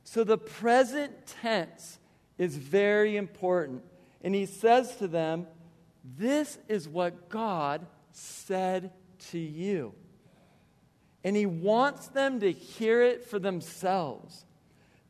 So 0.02 0.24
the 0.24 0.38
present 0.38 1.26
tense 1.42 1.98
is 2.36 2.56
very 2.56 3.16
important. 3.16 3.82
And 4.22 4.34
he 4.34 4.46
says 4.46 4.96
to 4.96 5.06
them, 5.06 5.46
This 6.04 6.58
is 6.68 6.88
what 6.88 7.28
God 7.28 7.86
said 8.10 8.90
to 9.30 9.38
you. 9.38 9.94
And 11.22 11.36
he 11.36 11.46
wants 11.46 12.08
them 12.08 12.40
to 12.40 12.50
hear 12.50 13.02
it 13.02 13.24
for 13.24 13.38
themselves. 13.38 14.45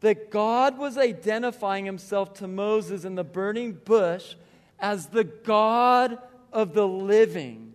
That 0.07 0.31
God 0.31 0.79
was 0.79 0.97
identifying 0.97 1.85
himself 1.85 2.35
to 2.35 2.47
Moses 2.47 3.05
in 3.05 3.17
the 3.17 3.25
burning 3.25 3.73
bush 3.73 4.37
as 4.79 5.07
the 5.09 5.25
God 5.25 6.19
of 6.53 6.75
the 6.75 6.87
living. 6.87 7.75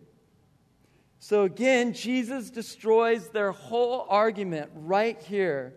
So 1.20 1.44
again, 1.44 1.94
Jesus 1.94 2.50
destroys 2.50 3.28
their 3.30 3.52
whole 3.52 4.06
argument 4.10 4.72
right 4.74 5.20
here 5.22 5.74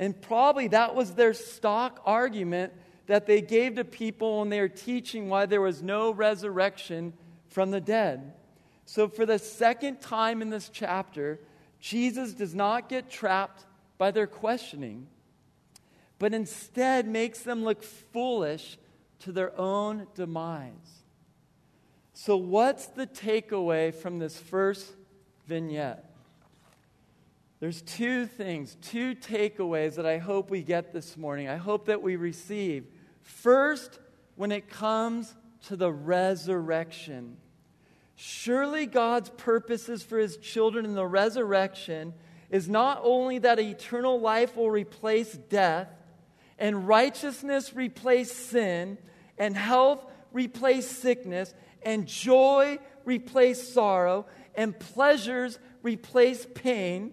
and 0.00 0.18
probably 0.18 0.68
that 0.68 0.94
was 0.94 1.12
their 1.12 1.34
stock 1.34 2.00
argument 2.06 2.72
that 3.06 3.26
they 3.26 3.42
gave 3.42 3.74
to 3.74 3.84
people 3.84 4.40
when 4.40 4.48
they 4.48 4.60
were 4.60 4.68
teaching 4.68 5.28
why 5.28 5.44
there 5.44 5.60
was 5.60 5.82
no 5.82 6.10
resurrection 6.10 7.12
from 7.48 7.70
the 7.70 7.82
dead. 7.82 8.32
So, 8.86 9.08
for 9.08 9.26
the 9.26 9.38
second 9.38 10.00
time 10.00 10.40
in 10.40 10.48
this 10.48 10.70
chapter, 10.72 11.38
Jesus 11.80 12.32
does 12.32 12.54
not 12.54 12.88
get 12.88 13.10
trapped 13.10 13.66
by 13.98 14.10
their 14.10 14.26
questioning, 14.26 15.06
but 16.20 16.34
instead 16.34 17.08
makes 17.08 17.40
them 17.40 17.64
look 17.64 17.82
foolish 17.82 18.78
to 19.20 19.32
their 19.32 19.58
own 19.58 20.06
demise. 20.14 21.00
So, 22.12 22.36
what's 22.36 22.86
the 22.86 23.06
takeaway 23.06 23.92
from 23.92 24.18
this 24.18 24.38
first 24.38 24.92
vignette? 25.46 26.04
There's 27.58 27.80
two 27.82 28.26
things, 28.26 28.76
two 28.82 29.14
takeaways 29.14 29.94
that 29.96 30.06
I 30.06 30.18
hope 30.18 30.50
we 30.50 30.62
get 30.62 30.92
this 30.92 31.16
morning. 31.16 31.48
I 31.48 31.56
hope 31.56 31.86
that 31.86 32.02
we 32.02 32.16
receive. 32.16 32.86
First, 33.22 33.98
when 34.36 34.52
it 34.52 34.68
comes 34.68 35.34
to 35.68 35.76
the 35.76 35.90
resurrection. 35.92 37.38
Surely 38.16 38.84
God's 38.84 39.30
purposes 39.30 40.02
for 40.02 40.18
his 40.18 40.36
children 40.36 40.84
in 40.84 40.94
the 40.94 41.06
resurrection 41.06 42.12
is 42.50 42.68
not 42.68 43.00
only 43.02 43.38
that 43.38 43.58
eternal 43.58 44.20
life 44.20 44.56
will 44.56 44.70
replace 44.70 45.32
death, 45.32 45.88
and 46.60 46.86
righteousness 46.86 47.74
replace 47.74 48.30
sin, 48.30 48.98
and 49.36 49.56
health 49.56 50.04
replace 50.32 50.86
sickness, 50.88 51.52
and 51.82 52.06
joy 52.06 52.78
replace 53.04 53.72
sorrow, 53.72 54.26
and 54.54 54.78
pleasures 54.78 55.58
replace 55.82 56.46
pain 56.54 57.12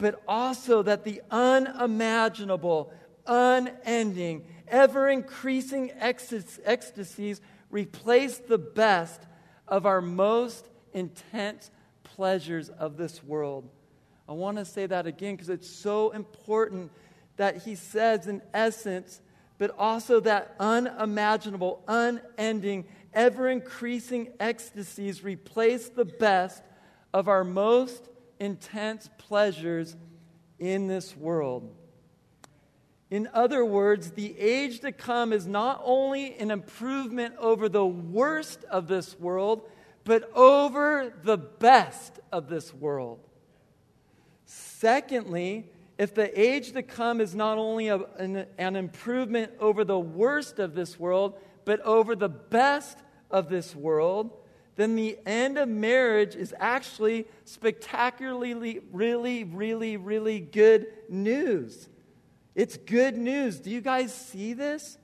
but 0.00 0.22
also 0.26 0.82
that 0.82 1.04
the 1.04 1.20
unimaginable, 1.30 2.92
unending, 3.26 4.44
ever 4.66 5.08
increasing 5.08 5.92
ecstasies 5.92 7.40
replace 7.70 8.38
the 8.38 8.58
best 8.58 9.20
of 9.68 9.86
our 9.86 10.00
most 10.00 10.68
intense 10.94 11.70
pleasures 12.02 12.70
of 12.70 12.96
this 12.96 13.22
world. 13.22 13.68
I 14.28 14.32
want 14.32 14.56
to 14.56 14.64
say 14.64 14.86
that 14.86 15.06
again 15.06 15.36
because 15.36 15.50
it's 15.50 15.68
so 15.68 16.10
important 16.10 16.90
that 17.40 17.62
he 17.62 17.74
says, 17.74 18.26
in 18.26 18.42
essence, 18.52 19.22
but 19.56 19.74
also 19.78 20.20
that 20.20 20.54
unimaginable, 20.60 21.82
unending, 21.88 22.84
ever 23.14 23.48
increasing 23.48 24.28
ecstasies 24.38 25.24
replace 25.24 25.88
the 25.88 26.04
best 26.04 26.62
of 27.14 27.28
our 27.28 27.42
most 27.42 28.10
intense 28.40 29.08
pleasures 29.16 29.96
in 30.58 30.86
this 30.86 31.16
world. 31.16 31.74
In 33.08 33.26
other 33.32 33.64
words, 33.64 34.10
the 34.10 34.38
age 34.38 34.80
to 34.80 34.92
come 34.92 35.32
is 35.32 35.46
not 35.46 35.80
only 35.82 36.36
an 36.36 36.50
improvement 36.50 37.36
over 37.38 37.70
the 37.70 37.86
worst 37.86 38.64
of 38.64 38.86
this 38.86 39.18
world, 39.18 39.62
but 40.04 40.30
over 40.34 41.10
the 41.22 41.38
best 41.38 42.20
of 42.32 42.50
this 42.50 42.74
world. 42.74 43.18
Secondly, 44.44 45.70
if 46.00 46.14
the 46.14 46.40
age 46.40 46.72
to 46.72 46.82
come 46.82 47.20
is 47.20 47.34
not 47.34 47.58
only 47.58 47.88
a, 47.88 47.98
an, 48.16 48.46
an 48.56 48.74
improvement 48.74 49.52
over 49.60 49.84
the 49.84 49.98
worst 49.98 50.58
of 50.58 50.74
this 50.74 50.98
world, 50.98 51.38
but 51.66 51.78
over 51.82 52.16
the 52.16 52.30
best 52.30 52.96
of 53.30 53.50
this 53.50 53.76
world, 53.76 54.30
then 54.76 54.96
the 54.96 55.18
end 55.26 55.58
of 55.58 55.68
marriage 55.68 56.34
is 56.34 56.54
actually 56.58 57.26
spectacularly, 57.44 58.80
really, 58.92 59.44
really, 59.44 59.98
really 59.98 60.40
good 60.40 60.86
news. 61.10 61.90
It's 62.54 62.78
good 62.78 63.18
news. 63.18 63.60
Do 63.60 63.68
you 63.68 63.82
guys 63.82 64.10
see 64.14 64.54
this? 64.54 64.96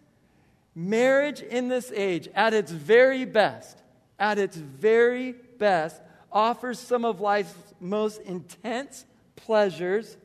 Marriage 0.75 1.43
in 1.43 1.69
this 1.69 1.93
age, 1.95 2.27
at 2.35 2.55
its 2.55 2.73
very 2.73 3.27
best, 3.27 3.83
at 4.19 4.39
its 4.39 4.57
very 4.57 5.33
best, 5.59 6.01
offers 6.33 6.79
some 6.79 7.05
of 7.05 7.21
life's 7.21 7.53
most 7.81 8.23
intense 8.23 9.05
pleasures 9.37 10.17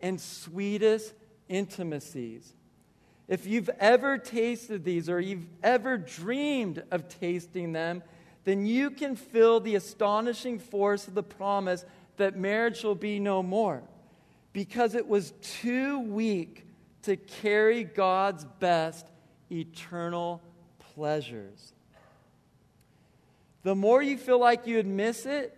and 0.00 0.20
sweetest 0.20 1.14
intimacies. 1.48 2.52
If 3.26 3.46
you've 3.46 3.70
ever 3.78 4.16
tasted 4.16 4.84
these 4.84 5.10
or 5.10 5.20
you've 5.20 5.46
ever 5.62 5.98
dreamed 5.98 6.82
of 6.90 7.08
tasting 7.08 7.72
them, 7.72 8.02
then 8.44 8.64
you 8.64 8.90
can 8.90 9.16
feel 9.16 9.60
the 9.60 9.74
astonishing 9.74 10.58
force 10.58 11.06
of 11.06 11.14
the 11.14 11.22
promise 11.22 11.84
that 12.16 12.36
marriage 12.36 12.82
will 12.82 12.94
be 12.94 13.18
no 13.18 13.42
more 13.42 13.82
because 14.54 14.94
it 14.94 15.06
was 15.06 15.32
too 15.42 16.00
weak 16.00 16.66
to 17.02 17.16
carry 17.16 17.84
God's 17.84 18.44
best 18.58 19.06
eternal 19.50 20.42
pleasures. 20.94 21.74
The 23.62 23.74
more 23.74 24.02
you 24.02 24.16
feel 24.16 24.38
like 24.38 24.66
you'd 24.66 24.86
miss 24.86 25.26
it, 25.26 25.57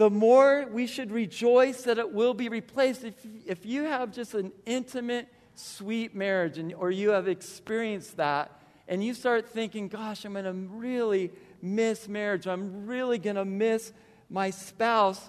the 0.00 0.08
more 0.08 0.66
we 0.72 0.86
should 0.86 1.12
rejoice 1.12 1.82
that 1.82 1.98
it 1.98 2.10
will 2.10 2.32
be 2.32 2.48
replaced. 2.48 3.04
If, 3.04 3.16
if 3.44 3.66
you 3.66 3.82
have 3.82 4.10
just 4.10 4.32
an 4.32 4.50
intimate, 4.64 5.28
sweet 5.56 6.14
marriage, 6.14 6.56
and, 6.56 6.72
or 6.72 6.90
you 6.90 7.10
have 7.10 7.28
experienced 7.28 8.16
that, 8.16 8.62
and 8.88 9.04
you 9.04 9.12
start 9.12 9.50
thinking, 9.50 9.88
gosh, 9.88 10.24
I'm 10.24 10.32
going 10.32 10.46
to 10.46 10.54
really 10.54 11.30
miss 11.60 12.08
marriage, 12.08 12.46
I'm 12.46 12.86
really 12.86 13.18
going 13.18 13.36
to 13.36 13.44
miss 13.44 13.92
my 14.30 14.48
spouse, 14.48 15.28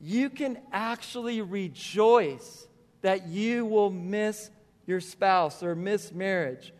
you 0.00 0.30
can 0.30 0.56
actually 0.72 1.42
rejoice 1.42 2.68
that 3.00 3.26
you 3.26 3.66
will 3.66 3.90
miss 3.90 4.50
your 4.86 5.00
spouse 5.00 5.64
or 5.64 5.74
miss 5.74 6.12
marriage. 6.12 6.72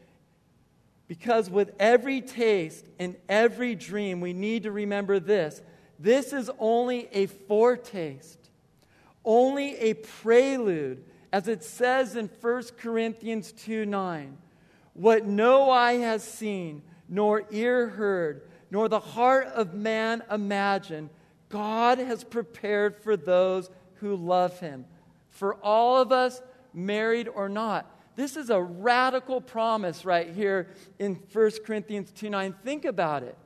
Because 1.08 1.50
with 1.50 1.72
every 1.80 2.20
taste 2.20 2.86
and 3.00 3.16
every 3.28 3.74
dream, 3.74 4.20
we 4.20 4.32
need 4.32 4.62
to 4.62 4.70
remember 4.70 5.18
this 5.18 5.60
this 6.02 6.32
is 6.32 6.50
only 6.58 7.08
a 7.12 7.26
foretaste, 7.26 8.50
only 9.24 9.76
a 9.76 9.94
prelude, 9.94 11.04
as 11.32 11.46
it 11.46 11.62
says 11.62 12.16
in 12.16 12.28
1 12.40 12.62
Corinthians 12.76 13.52
2 13.52 13.86
9. 13.86 14.36
What 14.94 15.24
no 15.24 15.70
eye 15.70 15.98
has 15.98 16.24
seen, 16.24 16.82
nor 17.08 17.44
ear 17.52 17.88
heard, 17.88 18.42
nor 18.70 18.88
the 18.88 18.98
heart 18.98 19.46
of 19.46 19.74
man 19.74 20.22
imagined, 20.28 21.08
God 21.48 21.98
has 21.98 22.24
prepared 22.24 22.96
for 22.96 23.16
those 23.16 23.70
who 23.94 24.16
love 24.16 24.58
him. 24.58 24.86
For 25.30 25.54
all 25.56 26.02
of 26.02 26.10
us, 26.10 26.42
married 26.74 27.28
or 27.28 27.48
not. 27.48 27.88
This 28.16 28.36
is 28.36 28.50
a 28.50 28.60
radical 28.60 29.40
promise 29.40 30.04
right 30.04 30.28
here 30.28 30.68
in 30.98 31.14
1 31.32 31.50
Corinthians 31.64 32.10
2 32.10 32.28
9. 32.28 32.56
Think 32.64 32.86
about 32.86 33.22
it. 33.22 33.38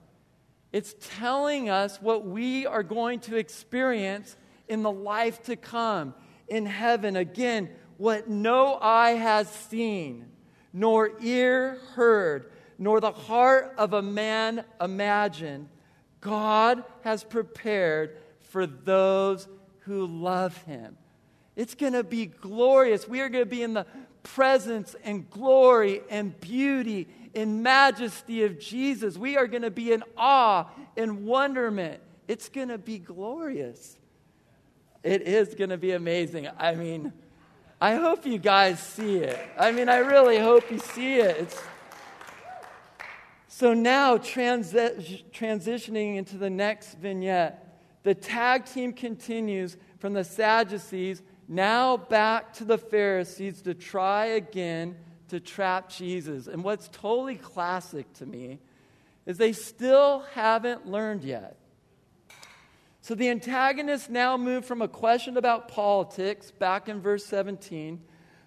It's 0.77 0.95
telling 1.17 1.71
us 1.71 2.03
what 2.03 2.27
we 2.27 2.67
are 2.67 2.83
going 2.83 3.21
to 3.21 3.37
experience 3.37 4.37
in 4.69 4.83
the 4.83 4.93
life 4.93 5.43
to 5.45 5.57
come, 5.57 6.13
in 6.49 6.67
heaven. 6.67 7.17
Again, 7.17 7.71
what 7.97 8.29
no 8.29 8.79
eye 8.79 9.13
has 9.13 9.49
seen, 9.49 10.27
nor 10.75 11.13
ear 11.23 11.79
heard, 11.95 12.53
nor 12.79 13.01
the 13.01 13.13
heart 13.13 13.73
of 13.79 13.95
a 13.95 14.03
man 14.03 14.67
imagined, 14.79 15.71
God 16.21 16.85
has 17.05 17.25
prepared 17.25 18.19
for 18.41 18.67
those 18.67 19.49
who 19.87 20.07
love 20.07 20.59
him. 20.65 20.99
It's 21.57 21.75
going 21.75 21.95
to 21.95 22.05
be 22.05 22.27
glorious. 22.27 23.09
We 23.09 23.23
are 23.23 23.31
going 23.31 23.47
to 23.47 23.51
be 23.51 23.63
in 23.63 23.73
the 23.73 23.87
presence 24.23 24.95
and 25.05 25.31
glory 25.31 26.03
and 26.11 26.39
beauty 26.39 27.09
and 27.37 27.63
majesty 27.63 28.43
of 28.45 28.59
Jesus. 28.59 29.17
We 29.17 29.37
are 29.37 29.47
going 29.47 29.63
to 29.63 29.71
be 29.71 29.93
in 29.93 30.03
awe 30.17 30.67
and 30.97 31.25
wonderment. 31.25 32.01
It's 32.27 32.49
going 32.49 32.69
to 32.69 32.79
be 32.79 32.99
glorious. 32.99 33.97
It 35.05 35.23
is 35.23 35.55
going 35.55 35.71
to 35.71 35.77
be 35.77 35.93
amazing. 35.93 36.49
I 36.59 36.75
mean, 36.75 37.13
I 37.81 37.95
hope 37.95 38.27
you 38.27 38.39
guys 38.39 38.81
see 38.81 39.19
it. 39.19 39.39
I 39.59 39.71
mean, 39.71 39.89
I 39.89 39.99
really 39.99 40.39
hope 40.39 40.71
you 40.71 40.79
see 40.79 41.17
it. 41.17 41.37
It's... 41.37 41.63
So 43.49 43.75
now, 43.75 44.17
transi- 44.17 45.25
transitioning 45.31 46.17
into 46.17 46.37
the 46.39 46.51
next 46.51 46.95
vignette, 46.95 47.81
the 48.03 48.15
tag 48.15 48.65
team 48.65 48.93
continues 48.93 49.77
from 49.99 50.15
the 50.15 50.25
Sadducees 50.25 51.23
now 51.49 51.97
back 51.97 52.53
to 52.55 52.65
the 52.65 52.79
Pharisees 52.79 53.63
to 53.63 53.75
try 53.75 54.27
again 54.27 54.97
to 55.29 55.41
trap 55.41 55.89
Jesus. 55.89 56.47
And 56.47 56.63
what's 56.63 56.89
totally 56.89 57.37
classic 57.37 58.13
to 58.15 58.27
me 58.27 58.61
is 59.27 59.39
they 59.39 59.53
still 59.53 60.21
haven't 60.35 60.87
learned 60.87 61.25
yet. 61.25 61.57
So 63.01 63.15
the 63.15 63.29
antagonists 63.29 64.09
now 64.09 64.37
move 64.37 64.65
from 64.65 64.83
a 64.83 64.89
question 64.89 65.37
about 65.37 65.69
politics, 65.69 66.51
back 66.51 66.89
in 66.89 67.01
verse 67.01 67.25
17, 67.27 68.03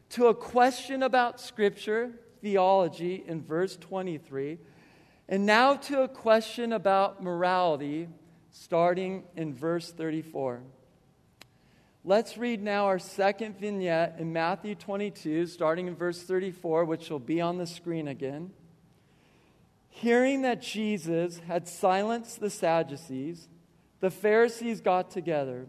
to 0.09 0.27
a 0.27 0.33
question 0.33 1.03
about 1.03 1.39
scripture, 1.39 2.11
theology, 2.41 3.23
in 3.25 3.41
verse 3.41 3.77
23, 3.77 4.57
and 5.29 5.45
now 5.45 5.75
to 5.75 6.01
a 6.01 6.07
question 6.07 6.73
about 6.73 7.23
morality, 7.23 8.09
starting 8.51 9.23
in 9.35 9.53
verse 9.53 9.91
34. 9.91 10.61
Let's 12.05 12.37
read 12.37 12.63
now 12.63 12.85
our 12.85 12.97
second 12.97 13.59
vignette 13.59 14.15
in 14.19 14.31
Matthew 14.31 14.73
22, 14.73 15.47
starting 15.47 15.87
in 15.87 15.95
verse 15.95 16.23
34, 16.23 16.85
which 16.85 17.09
will 17.09 17.19
be 17.19 17.41
on 17.41 17.57
the 17.57 17.67
screen 17.67 18.07
again. 18.07 18.51
Hearing 19.89 20.43
that 20.43 20.61
Jesus 20.61 21.39
had 21.39 21.67
silenced 21.67 22.39
the 22.39 22.49
Sadducees, 22.49 23.49
the 23.99 24.09
Pharisees 24.09 24.79
got 24.79 25.11
together. 25.11 25.67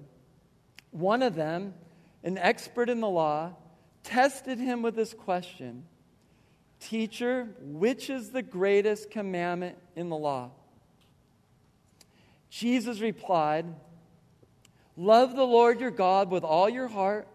One 0.92 1.22
of 1.22 1.34
them, 1.34 1.74
an 2.22 2.38
expert 2.38 2.88
in 2.88 3.00
the 3.00 3.08
law, 3.08 3.56
tested 4.04 4.58
him 4.58 4.82
with 4.82 4.94
this 4.94 5.12
question 5.12 5.84
Teacher, 6.78 7.48
which 7.60 8.08
is 8.08 8.30
the 8.30 8.42
greatest 8.42 9.10
commandment 9.10 9.76
in 9.96 10.08
the 10.08 10.16
law? 10.16 10.50
Jesus 12.48 13.00
replied, 13.00 13.66
Love 15.00 15.34
the 15.34 15.46
Lord 15.46 15.80
your 15.80 15.90
God 15.90 16.30
with 16.30 16.44
all 16.44 16.68
your 16.68 16.86
heart, 16.86 17.26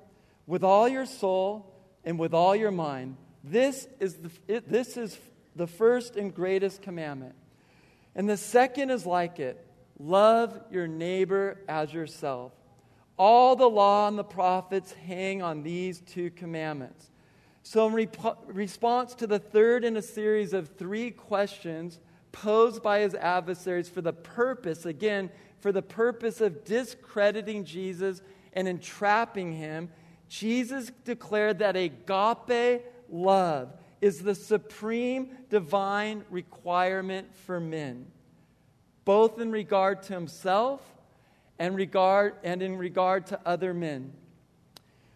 with 0.46 0.64
all 0.64 0.88
your 0.88 1.08
soul, 1.08 1.74
and 2.04 2.20
with 2.20 2.32
all 2.32 2.56
your 2.56 2.70
mind. 2.70 3.18
This 3.44 3.88
is 4.00 4.14
the, 4.18 4.30
it, 4.48 4.70
this 4.72 4.98
is 4.98 5.18
the 5.56 5.66
first 5.66 6.16
and 6.16 6.32
greatest 6.32 6.84
commandment. 6.84 7.34
And 8.14 8.30
the 8.30 8.38
second 8.38 8.92
is 8.92 9.08
like 9.08 9.40
it 9.40 9.66
love 9.98 10.62
your 10.70 10.86
neighbor 10.86 11.58
as 11.68 11.92
yourself. 11.92 12.52
All 13.18 13.56
the 13.56 13.68
law 13.68 14.08
and 14.08 14.20
the 14.20 14.24
prophets 14.24 14.94
hang 14.94 15.42
on 15.42 15.64
these 15.64 16.02
two 16.02 16.30
commandments. 16.30 17.10
So, 17.64 17.88
in 17.88 17.94
rep- 17.94 18.44
response 18.46 19.16
to 19.16 19.26
the 19.26 19.40
third 19.40 19.84
in 19.84 19.98
a 19.98 20.04
series 20.04 20.54
of 20.54 20.78
three 20.78 21.10
questions 21.10 21.98
posed 22.32 22.84
by 22.84 23.00
his 23.00 23.16
adversaries 23.16 23.90
for 23.90 24.02
the 24.02 24.14
purpose, 24.14 24.86
again, 24.86 25.32
for 25.66 25.72
the 25.72 25.82
purpose 25.82 26.42
of 26.42 26.64
discrediting 26.64 27.66
Jesus 27.66 28.22
and 28.54 28.68
entrapping 28.68 29.52
him, 29.52 29.90
Jesus 30.30 30.92
declared 31.06 31.58
that 31.58 31.76
agape 31.76 32.84
love 33.10 33.74
is 34.00 34.22
the 34.22 34.36
supreme 34.36 35.32
divine 35.50 36.24
requirement 36.30 37.34
for 37.36 37.60
men, 37.60 38.06
both 39.06 39.40
in 39.40 39.52
regard 39.52 40.04
to 40.04 40.14
himself 40.14 40.82
and, 41.58 41.76
regard, 41.76 42.36
and 42.44 42.62
in 42.62 42.78
regard 42.78 43.26
to 43.26 43.40
other 43.44 43.74
men. 43.74 44.14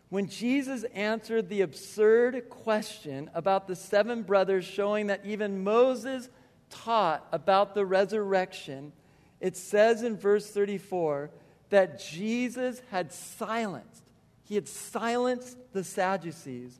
When 0.09 0.27
Jesus 0.27 0.83
answered 0.95 1.47
the 1.47 1.61
absurd 1.61 2.49
question 2.49 3.29
about 3.35 3.67
the 3.67 3.75
seven 3.75 4.23
brothers, 4.23 4.65
showing 4.65 5.05
that 5.07 5.23
even 5.23 5.63
Moses 5.63 6.27
taught 6.71 7.27
about 7.31 7.75
the 7.75 7.85
resurrection, 7.85 8.93
it 9.39 9.55
says 9.55 10.03
in 10.03 10.17
verse 10.17 10.49
34 10.49 11.29
that 11.69 11.99
Jesus 11.99 12.81
had 12.91 13.13
silenced, 13.13 14.03
he 14.43 14.55
had 14.55 14.67
silenced 14.67 15.57
the 15.73 15.83
Sadducees. 15.83 16.79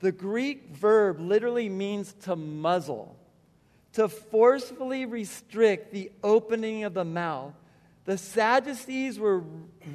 The 0.00 0.12
Greek 0.12 0.70
verb 0.70 1.20
literally 1.20 1.68
means 1.68 2.12
to 2.22 2.36
muzzle, 2.36 3.16
to 3.94 4.08
forcefully 4.08 5.06
restrict 5.06 5.92
the 5.92 6.10
opening 6.22 6.84
of 6.84 6.94
the 6.94 7.04
mouth. 7.04 7.54
The 8.04 8.18
Sadducees 8.18 9.18
were 9.18 9.44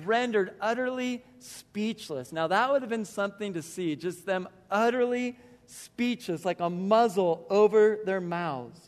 rendered 0.05 0.53
utterly 0.61 1.25
speechless. 1.39 2.31
Now, 2.31 2.47
that 2.47 2.71
would 2.71 2.81
have 2.81 2.89
been 2.89 3.05
something 3.05 3.53
to 3.53 3.61
see, 3.61 3.95
just 3.95 4.25
them 4.25 4.47
utterly 4.71 5.37
speechless, 5.65 6.45
like 6.45 6.59
a 6.59 6.69
muzzle 6.69 7.45
over 7.49 7.99
their 8.05 8.21
mouths. 8.21 8.79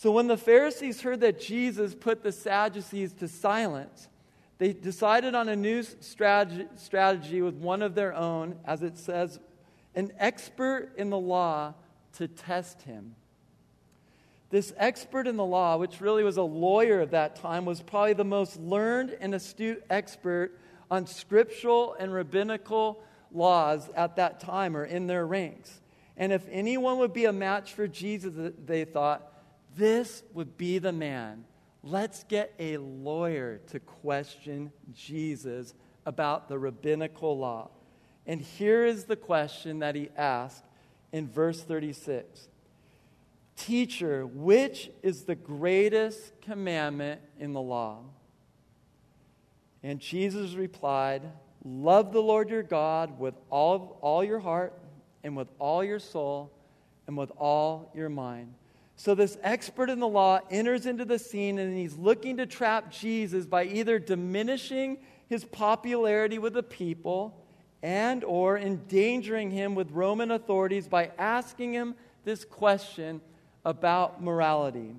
So 0.00 0.10
when 0.10 0.28
the 0.28 0.38
Pharisees 0.38 1.02
heard 1.02 1.20
that 1.20 1.38
Jesus 1.38 1.94
put 1.94 2.22
the 2.22 2.32
Sadducees 2.32 3.12
to 3.18 3.28
silence, 3.28 4.08
they 4.56 4.72
decided 4.72 5.34
on 5.34 5.50
a 5.50 5.54
new 5.54 5.82
strategy, 5.82 6.64
strategy 6.76 7.42
with 7.42 7.56
one 7.56 7.82
of 7.82 7.94
their 7.94 8.14
own, 8.14 8.58
as 8.64 8.82
it 8.82 8.96
says, 8.96 9.38
an 9.94 10.10
expert 10.18 10.92
in 10.96 11.10
the 11.10 11.18
law 11.18 11.74
to 12.14 12.28
test 12.28 12.80
him. 12.80 13.14
This 14.48 14.72
expert 14.78 15.26
in 15.26 15.36
the 15.36 15.44
law, 15.44 15.76
which 15.76 16.00
really 16.00 16.24
was 16.24 16.38
a 16.38 16.42
lawyer 16.42 17.02
of 17.02 17.10
that 17.10 17.36
time, 17.36 17.66
was 17.66 17.82
probably 17.82 18.14
the 18.14 18.24
most 18.24 18.58
learned 18.58 19.14
and 19.20 19.34
astute 19.34 19.84
expert 19.90 20.58
on 20.90 21.06
scriptural 21.06 21.94
and 22.00 22.10
rabbinical 22.10 23.02
laws 23.30 23.90
at 23.94 24.16
that 24.16 24.40
time 24.40 24.78
or 24.78 24.86
in 24.86 25.08
their 25.08 25.26
ranks. 25.26 25.78
And 26.16 26.32
if 26.32 26.48
anyone 26.50 26.96
would 27.00 27.12
be 27.12 27.26
a 27.26 27.34
match 27.34 27.74
for 27.74 27.86
Jesus, 27.86 28.32
they 28.64 28.86
thought, 28.86 29.29
this 29.76 30.22
would 30.32 30.56
be 30.56 30.78
the 30.78 30.92
man. 30.92 31.44
Let's 31.82 32.24
get 32.24 32.52
a 32.58 32.76
lawyer 32.76 33.60
to 33.68 33.80
question 33.80 34.72
Jesus 34.92 35.74
about 36.04 36.48
the 36.48 36.58
rabbinical 36.58 37.38
law. 37.38 37.70
And 38.26 38.40
here 38.40 38.84
is 38.84 39.04
the 39.04 39.16
question 39.16 39.78
that 39.78 39.94
he 39.94 40.10
asked 40.16 40.64
in 41.12 41.28
verse 41.28 41.62
36 41.62 42.48
Teacher, 43.56 44.26
which 44.26 44.90
is 45.02 45.24
the 45.24 45.34
greatest 45.34 46.40
commandment 46.40 47.20
in 47.38 47.52
the 47.52 47.60
law? 47.60 48.04
And 49.82 50.00
Jesus 50.00 50.54
replied, 50.54 51.22
Love 51.64 52.12
the 52.12 52.22
Lord 52.22 52.48
your 52.48 52.62
God 52.62 53.18
with 53.18 53.34
all, 53.50 53.98
all 54.00 54.24
your 54.24 54.38
heart, 54.38 54.78
and 55.22 55.36
with 55.36 55.48
all 55.58 55.84
your 55.84 55.98
soul, 55.98 56.50
and 57.06 57.16
with 57.16 57.30
all 57.36 57.90
your 57.94 58.08
mind. 58.08 58.54
So, 59.00 59.14
this 59.14 59.38
expert 59.42 59.88
in 59.88 59.98
the 59.98 60.06
law 60.06 60.40
enters 60.50 60.84
into 60.84 61.06
the 61.06 61.18
scene 61.18 61.58
and 61.58 61.74
he's 61.74 61.96
looking 61.96 62.36
to 62.36 62.44
trap 62.44 62.92
Jesus 62.92 63.46
by 63.46 63.64
either 63.64 63.98
diminishing 63.98 64.98
his 65.26 65.42
popularity 65.42 66.38
with 66.38 66.52
the 66.52 66.62
people 66.62 67.34
and 67.82 68.22
or 68.24 68.58
endangering 68.58 69.50
him 69.50 69.74
with 69.74 69.90
Roman 69.90 70.30
authorities 70.30 70.86
by 70.86 71.12
asking 71.16 71.72
him 71.72 71.94
this 72.24 72.44
question 72.44 73.22
about 73.64 74.22
morality. 74.22 74.94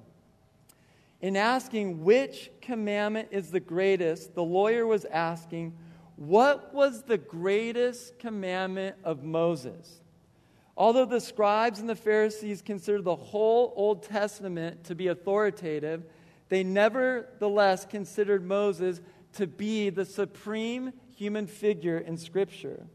In 1.22 1.38
asking 1.38 2.04
which 2.04 2.50
commandment 2.60 3.28
is 3.30 3.52
the 3.52 3.60
greatest, 3.60 4.34
the 4.34 4.42
lawyer 4.44 4.88
was 4.88 5.06
asking, 5.06 5.78
what 6.16 6.74
was 6.74 7.04
the 7.04 7.20
greatest 7.20 8.18
commandment 8.18 8.96
of 9.04 9.22
Moses? 9.22 10.01
Although 10.78 11.06
the 11.06 11.20
scribes 11.20 11.80
and 11.80 11.90
the 11.90 11.96
Pharisees 11.96 12.62
considered 12.62 13.04
the 13.04 13.16
whole 13.16 13.74
Old 13.76 14.04
Testament 14.04 14.86
to 14.86 14.96
be 14.96 15.08
authoritative, 15.08 16.04
they 16.50 16.64
nevertheless 16.64 17.86
considered 17.86 18.46
Moses 18.46 19.02
to 19.34 19.48
be 19.48 19.90
the 19.90 20.06
supreme 20.06 20.94
human 21.16 21.48
figure 21.48 21.98
in 21.98 22.18
Scripture. 22.18 22.88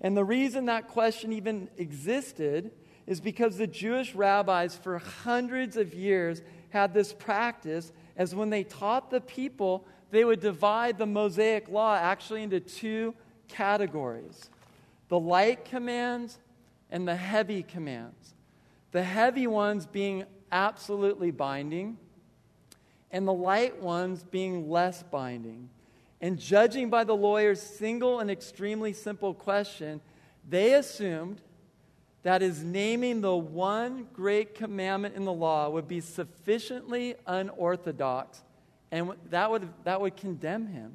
And 0.00 0.16
the 0.16 0.24
reason 0.24 0.66
that 0.66 0.88
question 0.88 1.32
even 1.32 1.70
existed 1.78 2.72
is 3.06 3.20
because 3.20 3.56
the 3.56 3.66
Jewish 3.66 4.14
rabbis 4.14 4.76
for 4.76 4.98
hundreds 4.98 5.76
of 5.76 5.94
years 5.94 6.42
had 6.70 6.92
this 6.92 7.12
practice 7.12 7.92
as 8.16 8.34
when 8.34 8.50
they 8.50 8.64
taught 8.64 9.10
the 9.10 9.20
people, 9.20 9.86
they 10.10 10.24
would 10.24 10.40
divide 10.40 10.98
the 10.98 11.06
Mosaic 11.06 11.68
law 11.68 11.96
actually 11.96 12.42
into 12.42 12.60
two 12.60 13.14
categories. 13.48 14.50
the 15.08 15.18
light 15.18 15.64
commands 15.64 16.38
and 16.94 17.08
the 17.08 17.16
heavy 17.16 17.64
commands. 17.64 18.34
The 18.92 19.02
heavy 19.02 19.48
ones 19.48 19.84
being 19.84 20.24
absolutely 20.52 21.32
binding, 21.32 21.98
and 23.10 23.26
the 23.26 23.32
light 23.32 23.82
ones 23.82 24.22
being 24.22 24.70
less 24.70 25.02
binding. 25.02 25.70
And 26.20 26.38
judging 26.38 26.90
by 26.90 27.02
the 27.02 27.16
lawyer's 27.16 27.60
single 27.60 28.20
and 28.20 28.30
extremely 28.30 28.92
simple 28.92 29.34
question, 29.34 30.00
they 30.48 30.74
assumed 30.74 31.40
that 32.22 32.42
is 32.42 32.62
naming 32.62 33.22
the 33.22 33.34
one 33.34 34.06
great 34.12 34.54
commandment 34.54 35.16
in 35.16 35.24
the 35.24 35.32
law 35.32 35.68
would 35.70 35.88
be 35.88 36.00
sufficiently 36.00 37.16
unorthodox 37.26 38.44
and 38.92 39.10
that 39.30 39.50
would, 39.50 39.68
that 39.82 40.00
would 40.00 40.16
condemn 40.16 40.68
him. 40.68 40.94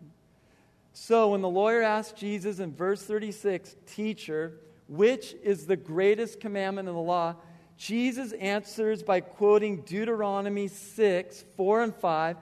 So 0.93 1.31
when 1.31 1.41
the 1.41 1.49
lawyer 1.49 1.81
asked 1.81 2.15
Jesus 2.15 2.59
in 2.59 2.73
verse 2.73 3.03
36, 3.03 3.75
Teacher, 3.85 4.53
which 4.89 5.35
is 5.43 5.65
the 5.65 5.77
greatest 5.77 6.39
commandment 6.39 6.89
in 6.89 6.95
the 6.95 7.01
law? 7.01 7.35
Jesus 7.77 8.33
answers 8.33 9.03
by 9.03 9.21
quoting 9.21 9.83
Deuteronomy 9.83 10.67
6, 10.67 11.45
4 11.55 11.83
and 11.83 11.95
5. 11.95 12.37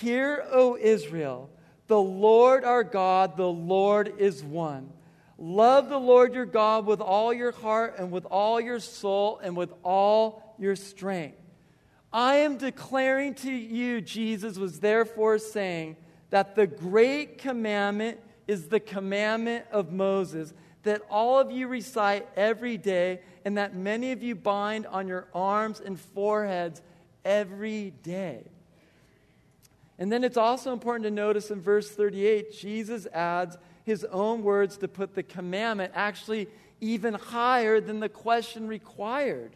Hear, 0.00 0.44
O 0.50 0.76
Israel, 0.76 1.50
the 1.86 2.00
Lord 2.00 2.64
our 2.64 2.82
God, 2.82 3.36
the 3.36 3.46
Lord 3.46 4.14
is 4.18 4.42
one. 4.42 4.92
Love 5.38 5.88
the 5.88 5.98
Lord 5.98 6.34
your 6.34 6.46
God 6.46 6.86
with 6.86 7.00
all 7.00 7.32
your 7.32 7.52
heart 7.52 7.96
and 7.98 8.10
with 8.10 8.24
all 8.26 8.60
your 8.60 8.80
soul 8.80 9.38
and 9.42 9.56
with 9.56 9.72
all 9.84 10.56
your 10.58 10.74
strength. 10.74 11.38
I 12.12 12.36
am 12.36 12.58
declaring 12.58 13.34
to 13.36 13.52
you, 13.52 14.00
Jesus 14.00 14.58
was 14.58 14.80
therefore 14.80 15.38
saying, 15.38 15.96
that 16.32 16.54
the 16.54 16.66
great 16.66 17.36
commandment 17.36 18.18
is 18.48 18.68
the 18.68 18.80
commandment 18.80 19.66
of 19.70 19.92
Moses 19.92 20.54
that 20.82 21.02
all 21.10 21.38
of 21.38 21.50
you 21.50 21.68
recite 21.68 22.28
every 22.36 22.76
day 22.76 23.20
and 23.44 23.56
that 23.56 23.74
many 23.74 24.12
of 24.12 24.22
you 24.22 24.34
bind 24.34 24.86
on 24.86 25.06
your 25.06 25.28
arms 25.34 25.80
and 25.80 25.98
foreheads 25.98 26.82
every 27.24 27.92
day. 28.02 28.44
And 29.98 30.10
then 30.10 30.24
it's 30.24 30.36
also 30.36 30.72
important 30.72 31.04
to 31.04 31.10
notice 31.10 31.50
in 31.50 31.60
verse 31.60 31.90
38, 31.90 32.52
Jesus 32.52 33.06
adds 33.06 33.56
his 33.84 34.04
own 34.04 34.42
words 34.42 34.76
to 34.78 34.88
put 34.88 35.14
the 35.14 35.22
commandment 35.22 35.92
actually 35.94 36.48
even 36.80 37.14
higher 37.14 37.80
than 37.80 38.00
the 38.00 38.08
question 38.08 38.66
required. 38.66 39.54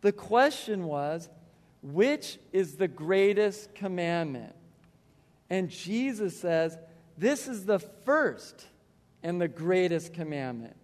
The 0.00 0.12
question 0.12 0.84
was, 0.84 1.28
which 1.82 2.38
is 2.52 2.76
the 2.76 2.88
greatest 2.88 3.74
commandment? 3.74 4.54
And 5.50 5.70
Jesus 5.70 6.38
says, 6.38 6.78
This 7.16 7.48
is 7.48 7.66
the 7.66 7.78
first 7.78 8.66
and 9.22 9.40
the 9.40 9.48
greatest 9.48 10.12
commandment. 10.12 10.76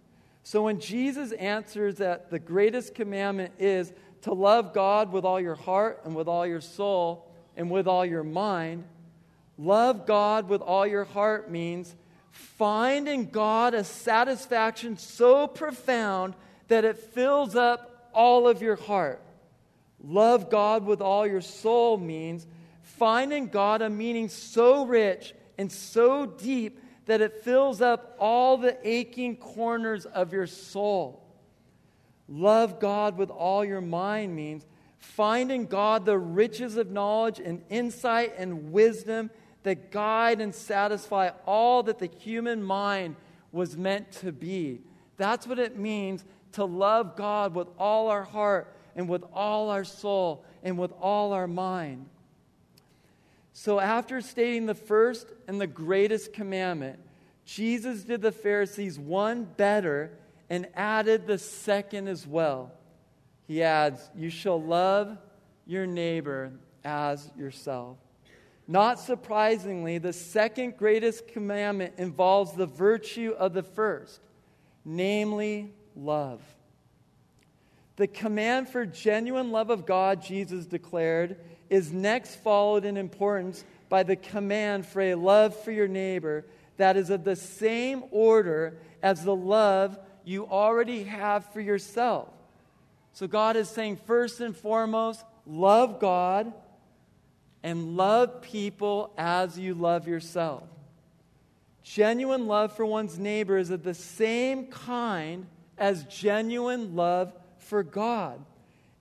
So 0.43 0.63
when 0.63 0.79
Jesus 0.79 1.31
answers 1.31 1.95
that 1.95 2.29
the 2.29 2.39
greatest 2.39 2.93
commandment 2.93 3.53
is 3.57 3.91
to 4.21 4.33
love 4.33 4.73
God 4.73 5.11
with 5.11 5.25
all 5.25 5.39
your 5.39 5.55
heart 5.55 6.01
and 6.05 6.15
with 6.15 6.27
all 6.27 6.45
your 6.45 6.61
soul 6.61 7.31
and 7.57 7.71
with 7.71 7.87
all 7.87 8.05
your 8.05 8.23
mind, 8.23 8.83
love 9.57 10.05
God 10.05 10.49
with 10.49 10.61
all 10.61 10.85
your 10.85 11.05
heart 11.05 11.49
means 11.49 11.95
find 12.31 13.07
in 13.07 13.29
God 13.29 13.73
a 13.73 13.83
satisfaction 13.83 14.97
so 14.97 15.47
profound 15.47 16.35
that 16.67 16.85
it 16.85 16.97
fills 16.97 17.55
up 17.55 18.09
all 18.13 18.47
of 18.47 18.61
your 18.61 18.75
heart. 18.75 19.21
Love 20.03 20.49
God 20.49 20.85
with 20.85 21.01
all 21.01 21.25
your 21.25 21.41
soul 21.41 21.97
means 21.97 22.45
find 22.83 23.33
in 23.33 23.47
God 23.47 23.81
a 23.81 23.89
meaning 23.89 24.29
so 24.29 24.85
rich 24.85 25.33
and 25.57 25.71
so 25.71 26.25
deep 26.25 26.79
that 27.05 27.21
it 27.21 27.43
fills 27.43 27.81
up 27.81 28.15
all 28.19 28.57
the 28.57 28.77
aching 28.87 29.35
corners 29.35 30.05
of 30.05 30.33
your 30.33 30.47
soul. 30.47 31.23
Love 32.27 32.79
God 32.79 33.17
with 33.17 33.29
all 33.29 33.63
your 33.63 33.81
mind 33.81 34.35
means 34.35 34.65
find 34.97 35.51
in 35.51 35.67
God 35.67 36.05
the 36.05 36.17
riches 36.17 36.77
of 36.77 36.89
knowledge 36.89 37.39
and 37.39 37.61
insight 37.69 38.33
and 38.37 38.71
wisdom 38.71 39.29
that 39.63 39.91
guide 39.91 40.41
and 40.41 40.53
satisfy 40.53 41.29
all 41.45 41.83
that 41.83 41.99
the 41.99 42.09
human 42.19 42.63
mind 42.63 43.15
was 43.51 43.77
meant 43.77 44.11
to 44.11 44.31
be. 44.31 44.81
That's 45.17 45.47
what 45.47 45.59
it 45.59 45.77
means 45.77 46.25
to 46.53 46.65
love 46.65 47.15
God 47.15 47.53
with 47.53 47.67
all 47.77 48.09
our 48.09 48.23
heart 48.23 48.75
and 48.95 49.07
with 49.07 49.23
all 49.33 49.69
our 49.69 49.83
soul 49.83 50.43
and 50.63 50.77
with 50.77 50.91
all 50.99 51.33
our 51.33 51.47
mind. 51.47 52.07
So, 53.57 53.79
after 53.79 54.19
stating 54.19 54.65
the 54.65 54.75
first 54.75 55.27
and 55.47 55.61
the 55.61 55.65
greatest 55.65 56.33
commandment, 56.33 56.99
Jesus 57.45 58.03
did 58.03 58.21
the 58.21 58.33
Pharisees 58.33 58.99
one 58.99 59.45
better 59.45 60.11
and 60.49 60.67
added 60.75 61.25
the 61.25 61.37
second 61.37 62.09
as 62.09 62.27
well. 62.27 62.73
He 63.47 63.63
adds, 63.63 64.09
You 64.13 64.29
shall 64.29 64.61
love 64.61 65.17
your 65.65 65.87
neighbor 65.87 66.51
as 66.83 67.31
yourself. 67.37 67.97
Not 68.67 68.99
surprisingly, 68.99 69.99
the 69.99 70.11
second 70.11 70.75
greatest 70.75 71.29
commandment 71.29 71.93
involves 71.97 72.51
the 72.51 72.65
virtue 72.65 73.33
of 73.39 73.53
the 73.53 73.63
first, 73.63 74.19
namely 74.83 75.73
love. 75.95 76.41
The 77.95 78.07
command 78.07 78.67
for 78.67 78.85
genuine 78.85 79.51
love 79.51 79.69
of 79.69 79.85
God, 79.85 80.21
Jesus 80.21 80.65
declared, 80.65 81.37
is 81.69 81.91
next 81.91 82.35
followed 82.35 82.85
in 82.85 82.97
importance 82.97 83.63
by 83.89 84.03
the 84.03 84.15
command 84.15 84.85
for 84.85 85.01
a 85.01 85.15
love 85.15 85.55
for 85.55 85.71
your 85.71 85.87
neighbor 85.87 86.45
that 86.77 86.97
is 86.97 87.09
of 87.09 87.23
the 87.23 87.35
same 87.35 88.03
order 88.11 88.77
as 89.01 89.23
the 89.23 89.35
love 89.35 89.97
you 90.23 90.47
already 90.47 91.03
have 91.03 91.51
for 91.53 91.61
yourself. 91.61 92.29
So 93.13 93.27
God 93.27 93.55
is 93.55 93.69
saying, 93.69 93.97
first 94.05 94.41
and 94.41 94.55
foremost, 94.55 95.23
love 95.45 95.99
God 95.99 96.51
and 97.63 97.95
love 97.95 98.41
people 98.41 99.13
as 99.17 99.57
you 99.57 99.73
love 99.73 100.07
yourself. 100.07 100.63
Genuine 101.83 102.47
love 102.47 102.75
for 102.75 102.85
one's 102.85 103.17
neighbor 103.17 103.57
is 103.57 103.69
of 103.69 103.83
the 103.83 103.93
same 103.93 104.67
kind 104.67 105.45
as 105.77 106.03
genuine 106.05 106.95
love 106.95 107.31
for 107.59 107.83
God. 107.83 108.43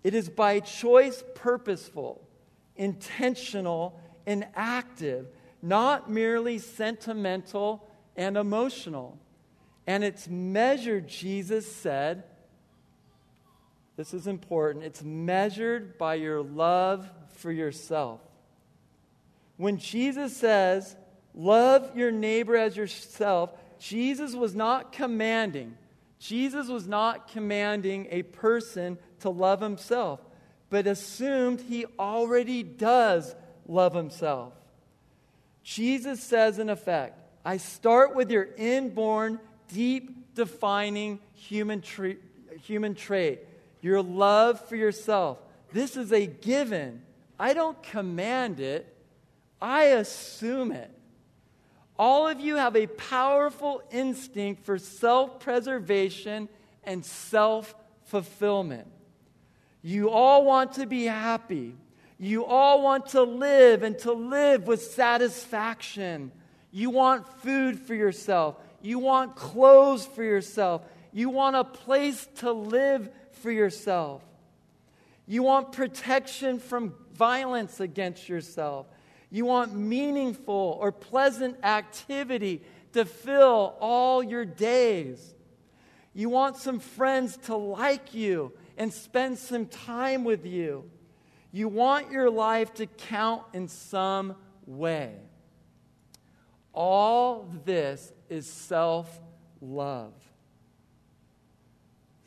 It 0.02 0.14
is 0.14 0.28
by 0.28 0.60
choice 0.60 1.24
purposeful 1.34 2.23
intentional, 2.76 4.00
and 4.26 4.46
active, 4.54 5.26
not 5.62 6.10
merely 6.10 6.58
sentimental 6.58 7.86
and 8.16 8.36
emotional. 8.36 9.18
And 9.86 10.02
it's 10.02 10.28
measured, 10.28 11.08
Jesus 11.08 11.70
said, 11.70 12.24
this 13.96 14.12
is 14.12 14.26
important, 14.26 14.84
it's 14.84 15.02
measured 15.02 15.98
by 15.98 16.14
your 16.14 16.42
love 16.42 17.08
for 17.36 17.52
yourself. 17.52 18.20
When 19.56 19.78
Jesus 19.78 20.36
says, 20.36 20.96
love 21.34 21.96
your 21.96 22.10
neighbor 22.10 22.56
as 22.56 22.76
yourself, 22.76 23.50
Jesus 23.78 24.34
was 24.34 24.54
not 24.54 24.90
commanding. 24.92 25.76
Jesus 26.18 26.68
was 26.68 26.88
not 26.88 27.28
commanding 27.28 28.08
a 28.10 28.22
person 28.22 28.98
to 29.20 29.28
love 29.30 29.60
himself 29.60 30.20
but 30.74 30.88
assumed 30.88 31.60
he 31.60 31.86
already 32.00 32.64
does 32.64 33.36
love 33.68 33.94
himself. 33.94 34.54
Jesus 35.62 36.20
says, 36.20 36.58
in 36.58 36.68
effect, 36.68 37.16
I 37.44 37.58
start 37.58 38.16
with 38.16 38.28
your 38.28 38.48
inborn, 38.56 39.38
deep, 39.72 40.34
defining 40.34 41.20
human, 41.32 41.80
tra- 41.80 42.16
human 42.64 42.96
trait, 42.96 43.42
your 43.82 44.02
love 44.02 44.68
for 44.68 44.74
yourself. 44.74 45.38
This 45.72 45.96
is 45.96 46.12
a 46.12 46.26
given. 46.26 47.02
I 47.38 47.54
don't 47.54 47.80
command 47.80 48.58
it, 48.58 48.92
I 49.62 49.84
assume 49.84 50.72
it. 50.72 50.90
All 51.96 52.26
of 52.26 52.40
you 52.40 52.56
have 52.56 52.74
a 52.74 52.88
powerful 52.88 53.80
instinct 53.92 54.64
for 54.64 54.78
self 54.78 55.38
preservation 55.38 56.48
and 56.82 57.04
self 57.04 57.76
fulfillment. 58.06 58.88
You 59.86 60.08
all 60.08 60.46
want 60.46 60.72
to 60.72 60.86
be 60.86 61.04
happy. 61.04 61.74
You 62.18 62.46
all 62.46 62.80
want 62.80 63.08
to 63.08 63.22
live 63.22 63.82
and 63.82 63.98
to 63.98 64.12
live 64.14 64.66
with 64.66 64.82
satisfaction. 64.82 66.32
You 66.70 66.88
want 66.88 67.28
food 67.42 67.78
for 67.78 67.94
yourself. 67.94 68.56
You 68.80 68.98
want 68.98 69.36
clothes 69.36 70.06
for 70.06 70.24
yourself. 70.24 70.86
You 71.12 71.28
want 71.28 71.56
a 71.56 71.64
place 71.64 72.26
to 72.36 72.50
live 72.50 73.10
for 73.42 73.50
yourself. 73.50 74.22
You 75.26 75.42
want 75.42 75.72
protection 75.72 76.60
from 76.60 76.94
violence 77.12 77.78
against 77.78 78.26
yourself. 78.26 78.86
You 79.30 79.44
want 79.44 79.74
meaningful 79.74 80.78
or 80.80 80.92
pleasant 80.92 81.62
activity 81.62 82.62
to 82.94 83.04
fill 83.04 83.76
all 83.80 84.22
your 84.22 84.46
days. 84.46 85.34
You 86.14 86.30
want 86.30 86.56
some 86.56 86.80
friends 86.80 87.36
to 87.44 87.54
like 87.54 88.14
you 88.14 88.52
and 88.76 88.92
spend 88.92 89.38
some 89.38 89.66
time 89.66 90.24
with 90.24 90.44
you. 90.44 90.90
You 91.52 91.68
want 91.68 92.10
your 92.10 92.30
life 92.30 92.74
to 92.74 92.86
count 92.86 93.42
in 93.52 93.68
some 93.68 94.36
way. 94.66 95.14
All 96.72 97.48
this 97.64 98.12
is 98.28 98.46
self 98.46 99.20
love. 99.60 100.12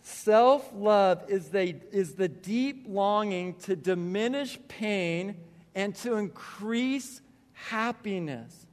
Self 0.02 0.72
love 0.74 1.26
is 1.28 1.50
the, 1.50 1.76
is 1.92 2.16
the 2.16 2.30
deep 2.30 2.86
longing 2.88 3.56
to 3.56 3.76
diminish 3.76 4.58
pain 4.70 5.36
and 5.76 5.94
to 5.96 6.16
increase 6.16 7.22
happiness. 7.52 8.66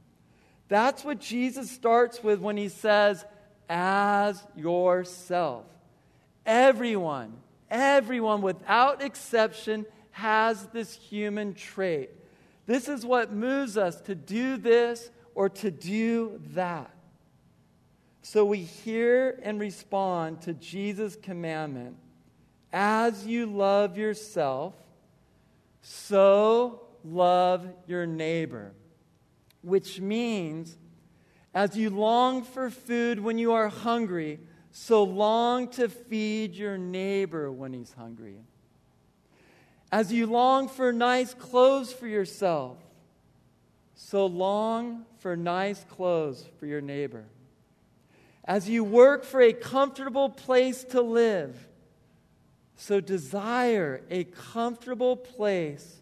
That's 0.69 1.03
what 1.03 1.19
Jesus 1.19 1.69
starts 1.69 2.23
with 2.23 2.39
when 2.39 2.55
he 2.55 2.69
says, 2.69 3.25
as 3.67 4.41
yourself. 4.55 5.65
Everyone, 6.45 7.33
everyone 7.69 8.41
without 8.41 9.01
exception 9.01 9.85
has 10.11 10.67
this 10.67 10.95
human 10.95 11.53
trait. 11.53 12.09
This 12.65 12.87
is 12.87 13.05
what 13.05 13.31
moves 13.31 13.77
us 13.77 14.01
to 14.01 14.15
do 14.15 14.57
this 14.57 15.09
or 15.35 15.49
to 15.49 15.69
do 15.69 16.41
that. 16.53 16.91
So 18.21 18.43
we 18.45 18.59
hear 18.59 19.39
and 19.43 19.59
respond 19.59 20.41
to 20.43 20.53
Jesus' 20.53 21.15
commandment 21.15 21.97
as 22.73 23.25
you 23.27 23.45
love 23.45 23.97
yourself, 23.97 24.73
so 25.81 26.81
love 27.03 27.67
your 27.87 28.07
neighbor, 28.07 28.73
which 29.61 30.01
means 30.01 30.75
as 31.53 31.77
you 31.77 31.89
long 31.89 32.43
for 32.43 32.69
food 32.69 33.19
when 33.19 33.37
you 33.37 33.53
are 33.53 33.69
hungry, 33.69 34.39
so 34.77 35.03
long 35.03 35.69
to 35.69 35.87
feed 35.87 36.53
your 36.53 36.77
neighbor 36.77 37.49
when 37.49 37.71
he's 37.71 37.93
hungry. 37.93 38.35
As 39.89 40.11
you 40.11 40.25
long 40.25 40.67
for 40.67 40.91
nice 40.91 41.33
clothes 41.33 41.93
for 41.93 42.07
yourself, 42.07 42.77
so 43.93 44.25
long 44.25 45.05
for 45.19 45.37
nice 45.37 45.81
clothes 45.85 46.45
for 46.59 46.65
your 46.65 46.81
neighbor 46.81 47.23
as 48.43 48.67
you 48.67 48.83
work 48.83 49.23
for 49.23 49.39
a 49.39 49.53
comfortable 49.53 50.27
place 50.27 50.83
to 50.83 51.01
live. 51.01 51.69
So 52.75 52.99
desire 52.99 54.01
a 54.09 54.25
comfortable 54.25 55.15
place 55.15 56.01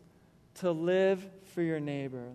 to 0.55 0.71
live 0.71 1.23
for 1.53 1.61
your 1.61 1.79
neighbor. 1.79 2.31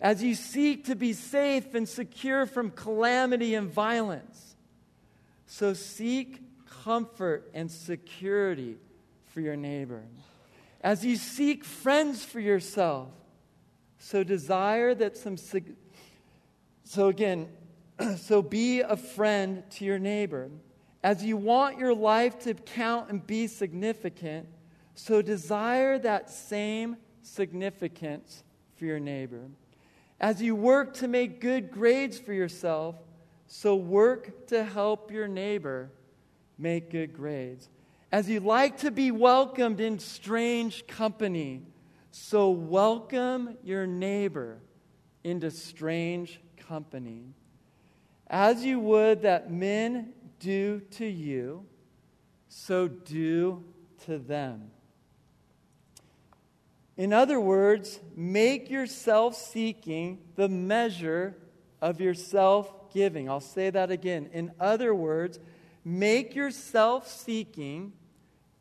As 0.00 0.22
you 0.22 0.36
seek 0.36 0.84
to 0.84 0.94
be 0.94 1.12
safe 1.12 1.74
and 1.74 1.88
secure 1.88 2.46
from 2.46 2.70
calamity 2.70 3.56
and 3.56 3.68
violence, 3.68 4.51
so 5.52 5.74
seek 5.74 6.40
comfort 6.82 7.50
and 7.52 7.70
security 7.70 8.78
for 9.26 9.42
your 9.42 9.54
neighbor. 9.54 10.02
As 10.80 11.04
you 11.04 11.16
seek 11.16 11.62
friends 11.62 12.24
for 12.24 12.40
yourself, 12.40 13.10
so 13.98 14.24
desire 14.24 14.94
that 14.94 15.14
some. 15.14 15.36
So 16.84 17.08
again, 17.08 17.50
so 18.16 18.40
be 18.40 18.80
a 18.80 18.96
friend 18.96 19.62
to 19.72 19.84
your 19.84 19.98
neighbor. 19.98 20.48
As 21.04 21.22
you 21.22 21.36
want 21.36 21.78
your 21.78 21.94
life 21.94 22.38
to 22.44 22.54
count 22.54 23.10
and 23.10 23.24
be 23.26 23.46
significant, 23.46 24.48
so 24.94 25.20
desire 25.20 25.98
that 25.98 26.30
same 26.30 26.96
significance 27.20 28.42
for 28.76 28.86
your 28.86 29.00
neighbor. 29.00 29.50
As 30.18 30.40
you 30.40 30.56
work 30.56 30.94
to 30.94 31.08
make 31.08 31.42
good 31.42 31.70
grades 31.70 32.18
for 32.18 32.32
yourself, 32.32 32.96
so 33.54 33.76
work 33.76 34.46
to 34.46 34.64
help 34.64 35.10
your 35.10 35.28
neighbor 35.28 35.90
make 36.56 36.88
good 36.88 37.12
grades. 37.12 37.68
As 38.10 38.26
you 38.26 38.40
like 38.40 38.78
to 38.78 38.90
be 38.90 39.10
welcomed 39.10 39.78
in 39.78 39.98
strange 39.98 40.86
company, 40.86 41.60
so 42.10 42.48
welcome 42.48 43.58
your 43.62 43.86
neighbor 43.86 44.62
into 45.22 45.50
strange 45.50 46.40
company 46.66 47.34
as 48.32 48.64
you 48.64 48.80
would 48.80 49.20
that 49.20 49.52
men 49.52 50.14
do 50.40 50.80
to 50.92 51.04
you, 51.04 51.66
so 52.48 52.88
do 52.88 53.62
to 54.06 54.18
them. 54.18 54.70
In 56.96 57.12
other 57.12 57.38
words, 57.38 58.00
make 58.16 58.70
your 58.70 58.86
self 58.86 59.36
seeking 59.36 60.20
the 60.36 60.48
measure 60.48 61.36
of 61.82 62.00
your 62.00 62.14
self 62.14 62.72
giving. 62.92 63.28
I'll 63.28 63.40
say 63.40 63.70
that 63.70 63.90
again. 63.90 64.30
In 64.32 64.52
other 64.60 64.94
words, 64.94 65.38
make 65.84 66.34
your 66.34 66.50
self 66.50 67.08
seeking 67.08 67.92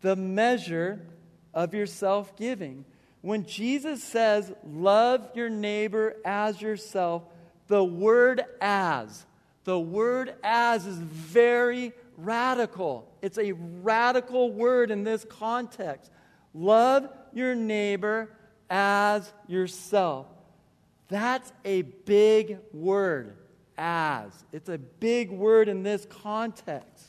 the 0.02 0.16
measure 0.16 1.06
of 1.54 1.74
your 1.74 1.88
self 1.88 2.36
giving. 2.36 2.86
When 3.22 3.46
Jesus 3.46 4.04
says, 4.04 4.52
love 4.66 5.30
your 5.36 5.50
neighbor 5.50 6.16
as 6.26 6.62
yourself, 6.62 7.24
the 7.68 7.84
word 7.84 8.44
as 8.60 9.26
the 9.64 9.80
word 9.80 10.34
as 10.44 10.86
is 10.86 10.98
very 10.98 11.94
radical. 12.18 13.08
It's 13.22 13.38
a 13.38 13.52
radical 13.52 14.52
word 14.52 14.92
in 14.92 15.04
this 15.04 15.26
context. 15.26 16.12
Love 16.54 17.08
your 17.34 17.54
neighbor 17.56 18.32
as 18.70 19.32
yourself. 19.48 20.26
That's 21.10 21.52
a 21.64 21.84
big 21.84 22.58
word, 22.74 23.38
as. 23.78 24.32
It's 24.52 24.70
a 24.70 24.78
big 24.78 25.32
word 25.32 25.68
in 25.68 25.84
this 25.84 26.06
context. 26.06 27.08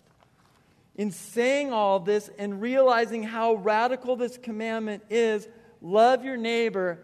In 0.97 1.11
saying 1.11 1.73
all 1.73 2.01
this 2.01 2.31
and 2.39 2.61
realizing 2.61 3.23
how 3.23 3.55
radical 3.55 4.17
this 4.17 4.37
commandment 4.37 5.03
is, 5.09 5.49
love 5.81 6.25
your 6.25 6.37
neighbor 6.37 6.99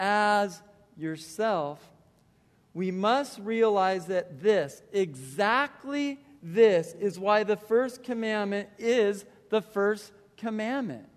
as 0.00 0.62
yourself 0.96 1.90
we 2.74 2.90
must 2.90 3.38
realize 3.38 4.06
that 4.06 4.42
this, 4.42 4.82
exactly 4.92 6.18
this, 6.42 6.92
is 6.94 7.18
why 7.18 7.44
the 7.44 7.56
first 7.56 8.02
commandment 8.02 8.68
is 8.78 9.24
the 9.48 9.62
first 9.62 10.12
commandment. 10.36 11.08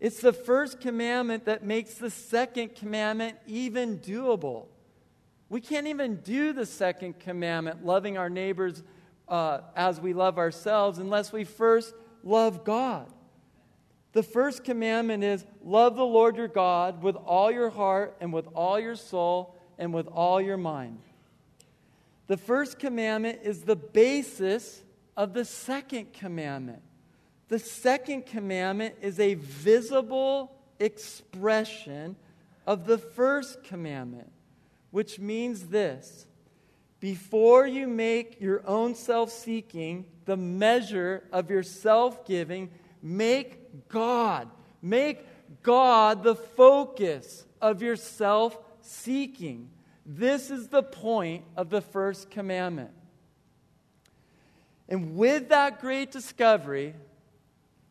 It's 0.00 0.20
the 0.20 0.32
first 0.32 0.80
commandment 0.80 1.44
that 1.44 1.64
makes 1.64 1.94
the 1.94 2.10
second 2.10 2.74
commandment 2.74 3.38
even 3.46 3.98
doable. 3.98 4.66
We 5.50 5.60
can't 5.60 5.88
even 5.88 6.16
do 6.16 6.54
the 6.54 6.64
second 6.64 7.18
commandment, 7.18 7.84
loving 7.84 8.16
our 8.16 8.30
neighbors 8.30 8.82
uh, 9.28 9.60
as 9.76 10.00
we 10.00 10.14
love 10.14 10.38
ourselves, 10.38 10.98
unless 10.98 11.32
we 11.32 11.44
first 11.44 11.92
love 12.24 12.64
God. 12.64 13.12
The 14.12 14.22
first 14.22 14.64
commandment 14.64 15.22
is 15.22 15.44
love 15.62 15.96
the 15.96 16.04
Lord 16.04 16.36
your 16.36 16.48
God 16.48 17.02
with 17.02 17.16
all 17.16 17.50
your 17.50 17.70
heart 17.70 18.16
and 18.20 18.32
with 18.32 18.46
all 18.54 18.80
your 18.80 18.96
soul 18.96 19.54
and 19.78 19.92
with 19.92 20.06
all 20.08 20.40
your 20.40 20.56
mind. 20.56 21.00
The 22.26 22.36
first 22.36 22.78
commandment 22.78 23.40
is 23.42 23.62
the 23.62 23.76
basis 23.76 24.82
of 25.16 25.32
the 25.32 25.44
second 25.44 26.12
commandment. 26.12 26.82
The 27.48 27.58
second 27.58 28.26
commandment 28.26 28.94
is 29.02 29.18
a 29.18 29.34
visible 29.34 30.52
expression 30.78 32.14
of 32.66 32.86
the 32.86 32.98
first 32.98 33.64
commandment, 33.64 34.30
which 34.90 35.18
means 35.18 35.68
this 35.68 36.26
before 37.00 37.66
you 37.66 37.86
make 37.86 38.40
your 38.40 38.62
own 38.66 38.94
self 38.94 39.30
seeking 39.30 40.04
the 40.26 40.36
measure 40.36 41.24
of 41.32 41.50
your 41.50 41.62
self 41.62 42.26
giving, 42.26 42.70
make 43.02 43.88
God, 43.88 44.48
make 44.82 45.26
God 45.62 46.22
the 46.22 46.34
focus 46.34 47.44
of 47.60 47.82
your 47.82 47.96
self 47.96 48.58
seeking. 48.82 49.70
This 50.04 50.50
is 50.50 50.68
the 50.68 50.82
point 50.82 51.44
of 51.56 51.70
the 51.70 51.80
first 51.80 52.30
commandment. 52.30 52.90
And 54.88 55.16
with 55.16 55.50
that 55.50 55.80
great 55.80 56.10
discovery, 56.10 56.94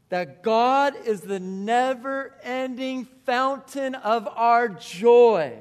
that 0.09 0.43
God 0.43 0.95
is 1.05 1.21
the 1.21 1.39
never 1.39 2.35
ending 2.43 3.05
fountain 3.25 3.95
of 3.95 4.27
our 4.27 4.67
joy, 4.67 5.57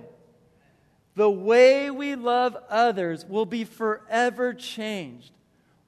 the 1.19 1.29
way 1.29 1.91
we 1.91 2.15
love 2.15 2.57
others 2.71 3.27
will 3.27 3.45
be 3.45 3.65
forever 3.65 4.55
changed. 4.55 5.33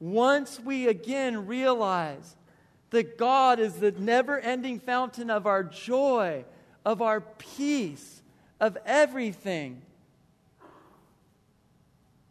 Once 0.01 0.59
we 0.59 0.89
again 0.89 1.47
realize 1.47 2.35
that 2.91 3.17
God 3.17 3.61
is 3.61 3.75
the 3.75 3.93
never 3.93 4.41
ending 4.41 4.81
fountain 4.81 5.31
of 5.31 5.47
our 5.47 5.63
joy, 5.63 6.45
of 6.85 7.01
our 7.01 7.21
peace, 7.21 8.23
of 8.59 8.77
everything. 8.85 9.83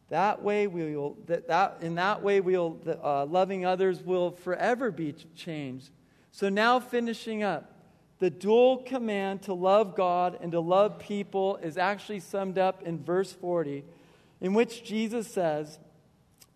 That 0.09 0.43
way, 0.43 0.67
we 0.67 0.93
will, 0.93 1.15
that, 1.27 1.47
that, 1.47 1.77
in 1.79 1.95
that 1.95 2.21
way, 2.21 2.41
we'll, 2.41 2.79
uh, 3.01 3.25
loving 3.25 3.65
others 3.65 4.03
will 4.03 4.31
forever 4.31 4.91
be 4.91 5.15
changed. 5.37 5.89
So, 6.33 6.49
now 6.49 6.81
finishing 6.81 7.43
up, 7.43 7.78
the 8.19 8.29
dual 8.29 8.77
command 8.77 9.43
to 9.43 9.53
love 9.53 9.95
God 9.95 10.37
and 10.41 10.51
to 10.51 10.59
love 10.59 10.99
people 10.99 11.57
is 11.63 11.77
actually 11.77 12.19
summed 12.19 12.57
up 12.57 12.83
in 12.83 13.03
verse 13.03 13.31
40, 13.31 13.85
in 14.41 14.53
which 14.53 14.83
Jesus 14.83 15.27
says, 15.27 15.79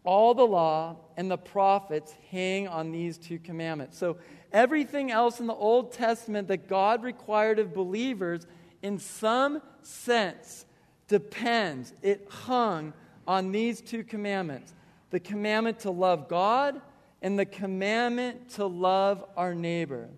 All 0.04 0.34
the 0.34 0.46
law 0.46 0.98
and 1.16 1.32
the 1.32 1.38
prophets 1.38 2.14
hang 2.32 2.68
on 2.68 2.92
these 2.92 3.18
two 3.18 3.40
commandments. 3.40 3.98
So, 3.98 4.18
everything 4.52 5.10
else 5.10 5.40
in 5.40 5.48
the 5.48 5.54
Old 5.54 5.94
Testament 5.94 6.50
that 6.50 6.68
God 6.68 7.02
required 7.02 7.60
of 7.60 7.74
believers 7.74 8.46
in 8.82 9.00
some 9.00 9.62
sense, 9.82 10.66
depends, 11.08 11.94
it 12.02 12.28
hung 12.30 12.94
on 13.26 13.52
these 13.52 13.82
two 13.82 14.04
commandments 14.04 14.74
the 15.10 15.20
commandment 15.20 15.80
to 15.80 15.92
love 15.92 16.28
God 16.28 16.82
and 17.22 17.38
the 17.38 17.46
commandment 17.46 18.50
to 18.50 18.66
love 18.66 19.24
our 19.38 19.54
neighbor. 19.54 20.10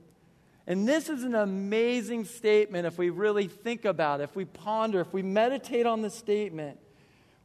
And 0.67 0.87
this 0.87 1.09
is 1.09 1.23
an 1.23 1.35
amazing 1.35 2.25
statement 2.25 2.87
if 2.87 2.97
we 2.97 3.09
really 3.09 3.47
think 3.47 3.85
about 3.85 4.19
it, 4.19 4.23
if 4.23 4.35
we 4.35 4.45
ponder, 4.45 4.99
if 4.99 5.13
we 5.13 5.21
meditate 5.21 5.85
on 5.85 6.01
the 6.01 6.09
statement. 6.09 6.79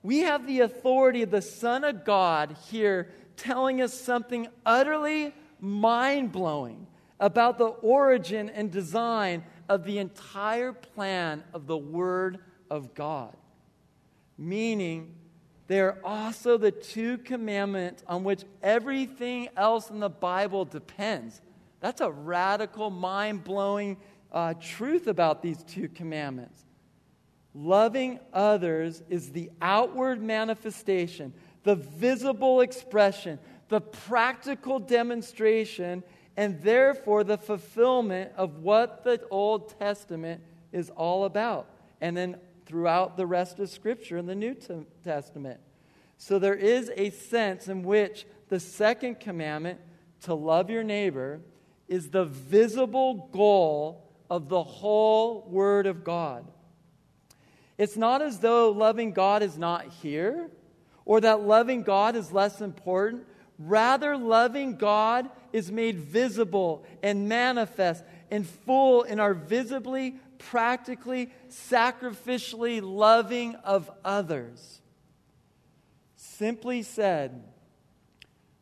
We 0.02 0.20
have 0.20 0.46
the 0.46 0.60
authority 0.60 1.22
of 1.22 1.30
the 1.30 1.42
Son 1.42 1.84
of 1.84 2.04
God 2.04 2.56
here 2.70 3.10
telling 3.36 3.82
us 3.82 3.92
something 3.92 4.48
utterly 4.64 5.34
mind 5.60 6.32
blowing 6.32 6.86
about 7.18 7.58
the 7.58 7.66
origin 7.66 8.48
and 8.48 8.70
design 8.70 9.44
of 9.68 9.84
the 9.84 9.98
entire 9.98 10.72
plan 10.72 11.44
of 11.52 11.66
the 11.66 11.76
Word 11.76 12.38
of 12.70 12.94
God. 12.94 13.36
Meaning, 14.38 15.14
they 15.66 15.80
are 15.80 15.98
also 16.02 16.56
the 16.56 16.72
two 16.72 17.18
commandments 17.18 18.02
on 18.06 18.24
which 18.24 18.42
everything 18.62 19.48
else 19.56 19.90
in 19.90 20.00
the 20.00 20.08
Bible 20.08 20.64
depends. 20.64 21.42
That's 21.80 22.00
a 22.00 22.10
radical, 22.10 22.90
mind 22.90 23.44
blowing 23.44 23.96
uh, 24.32 24.54
truth 24.60 25.06
about 25.06 25.42
these 25.42 25.62
two 25.64 25.88
commandments. 25.88 26.64
Loving 27.54 28.20
others 28.32 29.02
is 29.08 29.32
the 29.32 29.50
outward 29.60 30.22
manifestation, 30.22 31.32
the 31.64 31.74
visible 31.74 32.60
expression, 32.60 33.38
the 33.68 33.80
practical 33.80 34.78
demonstration, 34.78 36.04
and 36.36 36.62
therefore 36.62 37.24
the 37.24 37.38
fulfillment 37.38 38.32
of 38.36 38.58
what 38.58 39.02
the 39.02 39.20
Old 39.30 39.76
Testament 39.78 40.42
is 40.72 40.90
all 40.90 41.24
about. 41.24 41.68
And 42.00 42.16
then 42.16 42.36
throughout 42.66 43.16
the 43.16 43.26
rest 43.26 43.58
of 43.58 43.68
Scripture 43.68 44.16
in 44.16 44.26
the 44.26 44.34
New 44.34 44.56
Testament. 45.02 45.58
So 46.18 46.38
there 46.38 46.54
is 46.54 46.92
a 46.96 47.10
sense 47.10 47.66
in 47.66 47.82
which 47.82 48.26
the 48.48 48.60
second 48.60 49.18
commandment, 49.18 49.80
to 50.22 50.34
love 50.34 50.70
your 50.70 50.84
neighbor, 50.84 51.40
is 51.90 52.08
the 52.08 52.24
visible 52.24 53.28
goal 53.32 54.08
of 54.30 54.48
the 54.48 54.62
whole 54.62 55.46
Word 55.50 55.86
of 55.86 56.04
God. 56.04 56.46
It's 57.76 57.96
not 57.96 58.22
as 58.22 58.38
though 58.38 58.70
loving 58.70 59.12
God 59.12 59.42
is 59.42 59.58
not 59.58 59.86
here 60.00 60.48
or 61.04 61.20
that 61.20 61.40
loving 61.40 61.82
God 61.82 62.14
is 62.14 62.30
less 62.30 62.60
important. 62.60 63.26
Rather, 63.58 64.16
loving 64.16 64.76
God 64.76 65.28
is 65.52 65.72
made 65.72 65.98
visible 65.98 66.84
and 67.02 67.28
manifest 67.28 68.04
and 68.30 68.46
full 68.46 69.02
in 69.02 69.18
our 69.18 69.34
visibly, 69.34 70.14
practically, 70.38 71.32
sacrificially 71.48 72.80
loving 72.82 73.56
of 73.56 73.90
others. 74.04 74.80
Simply 76.14 76.82
said, 76.82 77.42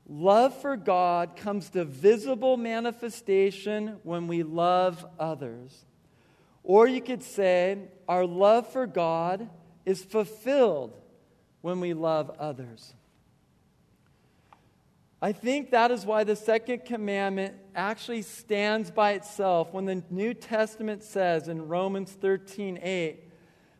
Love 0.09 0.59
for 0.63 0.77
God 0.77 1.37
comes 1.37 1.69
to 1.71 1.85
visible 1.85 2.57
manifestation 2.57 3.99
when 4.03 4.27
we 4.27 4.43
love 4.43 5.05
others. 5.19 5.85
Or 6.63 6.87
you 6.87 7.03
could 7.03 7.23
say, 7.23 7.79
our 8.09 8.25
love 8.25 8.73
for 8.73 8.87
God 8.87 9.51
is 9.85 10.03
fulfilled 10.03 10.97
when 11.61 11.81
we 11.81 11.93
love 11.93 12.31
others. 12.39 12.95
I 15.21 15.33
think 15.33 15.73
that 15.73 15.91
is 15.91 16.07
why 16.07 16.25
the 16.25 16.37
second 16.37 16.85
commandment 16.85 17.55
actually 17.75 18.23
stands 18.23 18.91
by 18.91 19.13
itself 19.13 19.73
when 19.73 19.85
the 19.85 20.03
New 20.11 20.33
Testament 20.33 21.03
says 21.03 21.49
in 21.49 21.69
Romans 21.69 22.13
13 22.13 22.79
8 22.81 23.25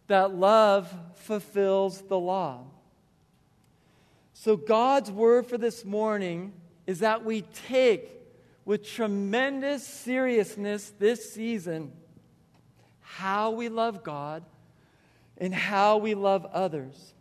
that 0.09 0.35
love 0.35 0.93
fulfills 1.15 2.03
the 2.03 2.19
law. 2.19 2.65
So, 4.41 4.57
God's 4.57 5.11
word 5.11 5.49
for 5.49 5.59
this 5.59 5.85
morning 5.85 6.53
is 6.87 7.01
that 7.01 7.25
we 7.25 7.43
take 7.67 8.09
with 8.65 8.87
tremendous 8.87 9.85
seriousness 9.85 10.93
this 10.97 11.33
season 11.33 11.91
how 13.01 13.51
we 13.51 13.69
love 13.69 14.05
God 14.05 14.45
and 15.39 15.53
how 15.53 15.97
we 15.99 16.15
love 16.15 16.47
others. 16.53 17.15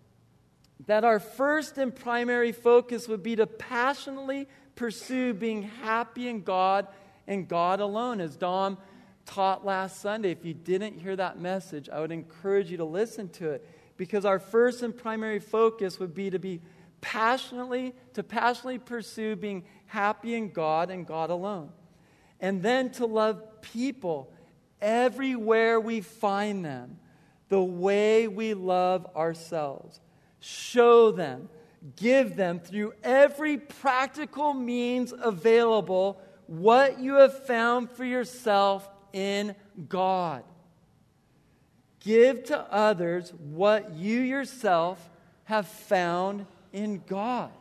That 0.86 1.04
our 1.04 1.20
first 1.20 1.80
and 1.80 1.94
primary 1.94 2.52
focus 2.52 3.08
would 3.08 3.24
be 3.24 3.36
to 3.38 3.48
passionately 3.48 4.48
pursue 4.76 5.34
being 5.34 5.64
happy 5.64 6.30
in 6.30 6.44
God 6.44 6.88
and 7.26 7.48
God 7.48 7.80
alone, 7.80 8.22
as 8.22 8.36
Dom 8.36 8.78
taught 9.26 9.66
last 9.66 10.02
Sunday. 10.02 10.30
If 10.30 10.46
you 10.46 10.54
didn't 10.54 11.00
hear 11.00 11.16
that 11.16 11.40
message, 11.40 11.90
I 11.90 12.00
would 12.00 12.12
encourage 12.12 12.70
you 12.70 12.78
to 12.78 12.86
listen 12.86 13.28
to 13.30 13.50
it 13.50 13.68
because 13.98 14.24
our 14.24 14.38
first 14.38 14.84
and 14.84 14.96
primary 14.96 15.40
focus 15.40 15.98
would 15.98 16.14
be 16.14 16.30
to 16.30 16.38
be 16.38 16.62
passionately, 17.02 17.94
to 18.14 18.24
passionately 18.24 18.80
pursue 18.80 19.36
being 19.36 19.64
happy 19.86 20.36
in 20.36 20.52
God 20.52 20.90
and 20.90 21.06
God 21.06 21.30
alone. 21.30 21.70
And 22.40 22.62
then 22.62 22.92
to 22.94 23.06
love 23.06 23.62
people 23.62 24.32
everywhere 24.82 25.80
we 25.80 26.02
find 26.02 26.64
them, 26.64 27.00
the 27.50 27.62
way 27.62 28.28
we 28.28 28.54
love 28.54 29.08
ourselves. 29.16 30.00
Show 30.40 31.12
them, 31.12 31.50
give 31.96 32.36
them 32.36 32.60
through 32.60 32.94
every 33.04 33.58
practical 33.58 34.54
means 34.54 35.14
available 35.18 36.22
what 36.46 37.00
you 37.00 37.16
have 37.16 37.46
found 37.46 37.90
for 37.92 38.06
yourself 38.06 38.88
in 39.14 39.56
God. 39.90 40.44
Give 42.00 42.44
to 42.46 42.60
others 42.72 43.34
what 43.34 43.94
you 43.94 44.20
yourself 44.22 45.10
have 45.46 45.68
found 45.68 46.46
in 46.74 47.04
God. 47.08 47.52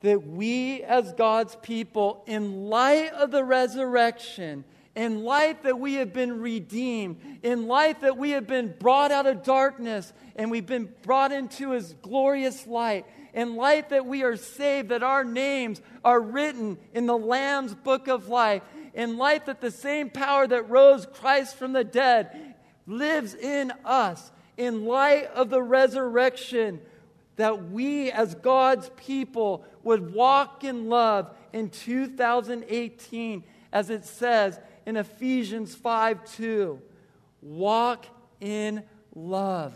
That 0.00 0.26
we, 0.26 0.82
as 0.82 1.12
God's 1.12 1.56
people, 1.62 2.24
in 2.26 2.68
light 2.68 3.12
of 3.12 3.30
the 3.30 3.44
resurrection, 3.44 4.64
in 4.94 5.24
light 5.24 5.62
that 5.62 5.78
we 5.78 5.94
have 5.94 6.12
been 6.12 6.40
redeemed, 6.40 7.20
in 7.42 7.66
light 7.66 8.00
that 8.00 8.18
we 8.18 8.30
have 8.30 8.46
been 8.46 8.74
brought 8.78 9.10
out 9.10 9.26
of 9.26 9.42
darkness 9.42 10.12
and 10.36 10.50
we've 10.50 10.66
been 10.66 10.92
brought 11.02 11.32
into 11.32 11.70
his 11.70 11.94
glorious 12.02 12.66
light, 12.66 13.06
in 13.32 13.56
light 13.56 13.90
that 13.90 14.04
we 14.04 14.22
are 14.22 14.36
saved, 14.36 14.90
that 14.90 15.02
our 15.02 15.24
names 15.24 15.80
are 16.04 16.20
written 16.20 16.78
in 16.92 17.06
the 17.06 17.16
Lamb's 17.16 17.74
book 17.74 18.08
of 18.08 18.28
life, 18.28 18.62
in 18.94 19.16
light 19.16 19.46
that 19.46 19.60
the 19.60 19.70
same 19.70 20.10
power 20.10 20.46
that 20.46 20.68
rose 20.68 21.06
Christ 21.06 21.56
from 21.56 21.72
the 21.72 21.84
dead 21.84 22.54
lives 22.86 23.34
in 23.34 23.72
us, 23.84 24.30
in 24.62 24.84
light 24.84 25.26
of 25.34 25.50
the 25.50 25.62
resurrection, 25.62 26.80
that 27.36 27.70
we 27.70 28.10
as 28.12 28.34
God's 28.36 28.90
people 28.90 29.64
would 29.82 30.14
walk 30.14 30.64
in 30.64 30.88
love 30.88 31.34
in 31.52 31.68
2018, 31.68 33.44
as 33.72 33.90
it 33.90 34.04
says 34.04 34.60
in 34.86 34.96
Ephesians 34.96 35.74
5 35.74 36.24
2. 36.36 36.80
Walk 37.42 38.06
in 38.40 38.84
love, 39.14 39.74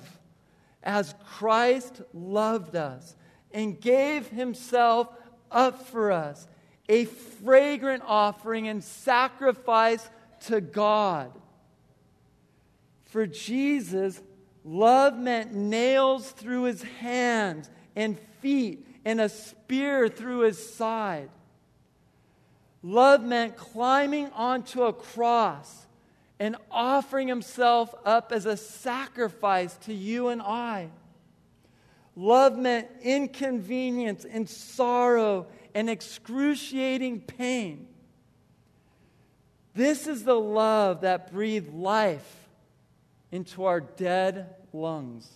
as 0.82 1.14
Christ 1.24 2.02
loved 2.14 2.76
us 2.76 3.16
and 3.52 3.80
gave 3.80 4.28
himself 4.28 5.08
up 5.50 5.86
for 5.88 6.12
us, 6.12 6.46
a 6.88 7.06
fragrant 7.06 8.02
offering 8.06 8.68
and 8.68 8.84
sacrifice 8.84 10.08
to 10.42 10.60
God. 10.60 11.32
For 13.06 13.26
Jesus 13.26 14.20
Love 14.66 15.16
meant 15.16 15.54
nails 15.54 16.32
through 16.32 16.64
his 16.64 16.82
hands 16.82 17.70
and 17.94 18.18
feet 18.40 18.84
and 19.04 19.20
a 19.20 19.28
spear 19.28 20.08
through 20.08 20.40
his 20.40 20.74
side. 20.74 21.30
Love 22.82 23.22
meant 23.22 23.56
climbing 23.56 24.26
onto 24.32 24.82
a 24.82 24.92
cross 24.92 25.86
and 26.40 26.56
offering 26.68 27.28
himself 27.28 27.94
up 28.04 28.32
as 28.32 28.44
a 28.44 28.56
sacrifice 28.56 29.76
to 29.76 29.94
you 29.94 30.28
and 30.28 30.42
I. 30.42 30.90
Love 32.16 32.58
meant 32.58 32.88
inconvenience 33.02 34.24
and 34.24 34.48
sorrow 34.48 35.46
and 35.76 35.88
excruciating 35.88 37.20
pain. 37.20 37.86
This 39.74 40.08
is 40.08 40.24
the 40.24 40.34
love 40.34 41.02
that 41.02 41.30
breathed 41.30 41.72
life 41.72 42.45
into 43.36 43.66
our 43.66 43.80
dead 43.80 44.56
lungs. 44.72 45.28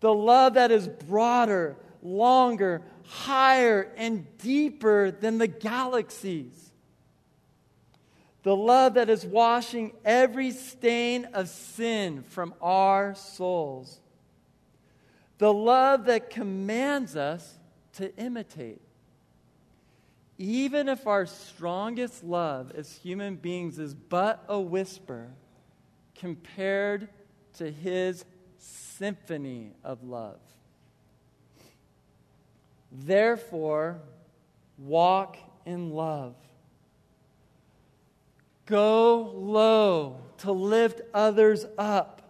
The 0.00 0.12
love 0.12 0.54
that 0.54 0.70
is 0.70 0.86
broader, 0.86 1.76
longer, 2.02 2.82
higher, 3.04 3.90
and 3.96 4.26
deeper 4.38 5.10
than 5.10 5.38
the 5.38 5.48
galaxies. 5.48 6.52
The 8.44 8.54
love 8.54 8.94
that 8.94 9.10
is 9.10 9.26
washing 9.26 9.92
every 10.04 10.52
stain 10.52 11.24
of 11.32 11.48
sin 11.48 12.22
from 12.28 12.54
our 12.62 13.14
souls. 13.14 13.98
The 15.38 15.52
love 15.52 16.04
that 16.04 16.30
commands 16.30 17.16
us 17.16 17.58
to 17.94 18.14
imitate. 18.16 18.80
Even 20.36 20.88
if 20.88 21.06
our 21.06 21.26
strongest 21.26 22.22
love 22.22 22.70
as 22.76 22.92
human 22.92 23.36
beings 23.36 23.78
is 23.78 23.94
but 23.94 24.44
a 24.48 24.60
whisper, 24.60 25.28
compared 26.18 27.08
to 27.54 27.70
his 27.70 28.24
symphony 28.58 29.72
of 29.84 30.02
love. 30.02 30.40
Therefore, 32.90 34.00
walk 34.76 35.36
in 35.64 35.90
love. 35.90 36.34
Go 38.66 39.32
low 39.34 40.20
to 40.38 40.52
lift 40.52 41.00
others 41.14 41.64
up. 41.78 42.22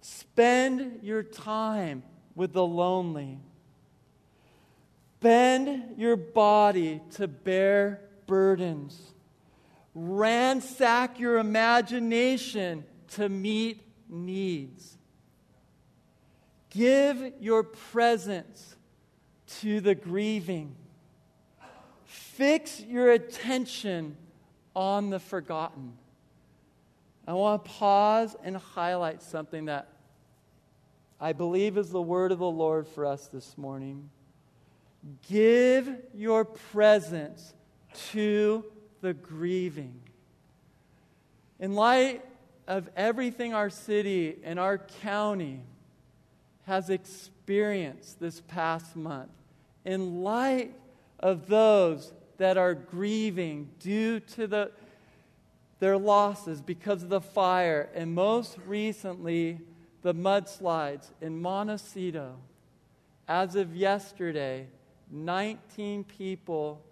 Spend 0.00 1.00
your 1.02 1.22
time 1.22 2.02
with 2.34 2.52
the 2.52 2.64
lonely. 2.64 3.38
Bend 5.20 5.96
your 5.96 6.16
body 6.16 7.00
to 7.12 7.26
bear 7.26 8.00
burdens. 8.26 9.12
Ransack 10.00 11.18
your 11.18 11.38
imagination 11.38 12.84
to 13.14 13.28
meet 13.28 13.82
needs. 14.08 14.96
Give 16.70 17.32
your 17.40 17.64
presence 17.64 18.76
to 19.58 19.80
the 19.80 19.96
grieving. 19.96 20.76
Fix 22.04 22.80
your 22.80 23.10
attention 23.10 24.16
on 24.76 25.10
the 25.10 25.18
forgotten. 25.18 25.94
I 27.26 27.32
want 27.32 27.64
to 27.64 27.70
pause 27.70 28.36
and 28.44 28.56
highlight 28.56 29.20
something 29.20 29.64
that 29.64 29.88
I 31.20 31.32
believe 31.32 31.76
is 31.76 31.90
the 31.90 32.00
word 32.00 32.30
of 32.30 32.38
the 32.38 32.48
Lord 32.48 32.86
for 32.86 33.04
us 33.04 33.26
this 33.26 33.58
morning. 33.58 34.10
Give 35.28 35.96
your 36.14 36.44
presence 36.44 37.52
to 38.12 38.64
the 39.00 39.14
grieving. 39.14 40.00
In 41.58 41.74
light 41.74 42.24
of 42.66 42.88
everything 42.96 43.54
our 43.54 43.70
city 43.70 44.36
and 44.44 44.58
our 44.58 44.78
county 44.78 45.60
has 46.66 46.90
experienced 46.90 48.20
this 48.20 48.42
past 48.42 48.94
month, 48.94 49.30
in 49.84 50.22
light 50.22 50.74
of 51.18 51.48
those 51.48 52.12
that 52.36 52.56
are 52.56 52.74
grieving 52.74 53.68
due 53.80 54.20
to 54.20 54.46
the, 54.46 54.70
their 55.80 55.96
losses 55.96 56.60
because 56.60 57.02
of 57.02 57.08
the 57.08 57.20
fire, 57.20 57.88
and 57.94 58.14
most 58.14 58.56
recently, 58.66 59.58
the 60.02 60.14
mudslides 60.14 61.10
in 61.20 61.40
Montecito. 61.40 62.36
As 63.26 63.56
of 63.56 63.74
yesterday, 63.74 64.66
19 65.10 66.04
people 66.04 66.82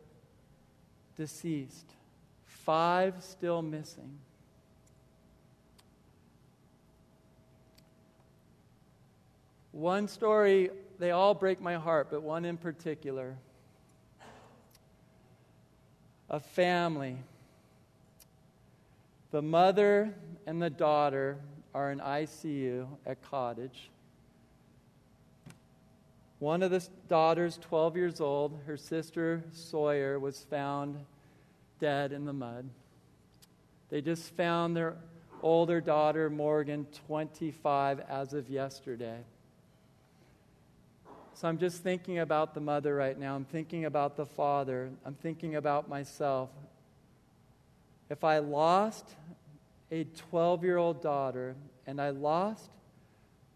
deceased, 1.16 1.86
five 2.66 3.14
still 3.22 3.62
missing. 3.62 4.18
One 9.70 10.08
story, 10.08 10.70
they 10.98 11.12
all 11.12 11.32
break 11.32 11.60
my 11.60 11.74
heart, 11.74 12.08
but 12.10 12.22
one 12.22 12.44
in 12.44 12.56
particular. 12.56 13.36
A 16.28 16.40
family. 16.40 17.18
The 19.30 19.42
mother 19.42 20.12
and 20.46 20.60
the 20.60 20.70
daughter 20.70 21.38
are 21.72 21.92
in 21.92 22.00
ICU 22.00 22.88
at 23.06 23.22
Cottage. 23.22 23.90
One 26.40 26.62
of 26.62 26.70
the 26.70 26.84
daughters, 27.08 27.58
12 27.58 27.96
years 27.96 28.20
old, 28.20 28.58
her 28.66 28.76
sister 28.76 29.44
Sawyer, 29.52 30.18
was 30.18 30.44
found 30.50 30.98
dead 31.78 32.12
in 32.12 32.24
the 32.24 32.32
mud. 32.32 32.68
They 33.90 34.00
just 34.00 34.34
found 34.34 34.76
their 34.76 34.96
older 35.42 35.80
daughter, 35.80 36.28
Morgan, 36.30 36.86
25, 37.06 38.00
as 38.08 38.32
of 38.32 38.48
yesterday. 38.48 39.18
So 41.34 41.48
I'm 41.48 41.58
just 41.58 41.82
thinking 41.82 42.18
about 42.18 42.54
the 42.54 42.60
mother 42.60 42.94
right 42.94 43.18
now. 43.18 43.34
I'm 43.36 43.44
thinking 43.44 43.84
about 43.84 44.16
the 44.16 44.26
father. 44.26 44.90
I'm 45.04 45.14
thinking 45.14 45.56
about 45.56 45.88
myself. 45.88 46.50
If 48.08 48.24
I 48.24 48.38
lost 48.38 49.14
a 49.90 50.04
12 50.04 50.64
year 50.64 50.78
old 50.78 51.02
daughter 51.02 51.54
and 51.86 52.00
I 52.00 52.10
lost 52.10 52.70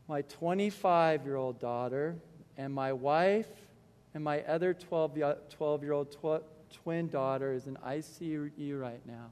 my 0.08 0.22
25 0.22 1.24
year 1.24 1.36
old 1.36 1.58
daughter, 1.58 2.16
and 2.60 2.74
my 2.74 2.92
wife 2.92 3.48
and 4.12 4.22
my 4.22 4.42
other 4.42 4.74
12 4.74 5.16
year 5.16 5.92
old 5.92 6.12
twin 6.72 7.08
daughter 7.08 7.52
is 7.52 7.66
in 7.66 7.76
ICU 7.76 8.80
right 8.80 9.04
now. 9.06 9.26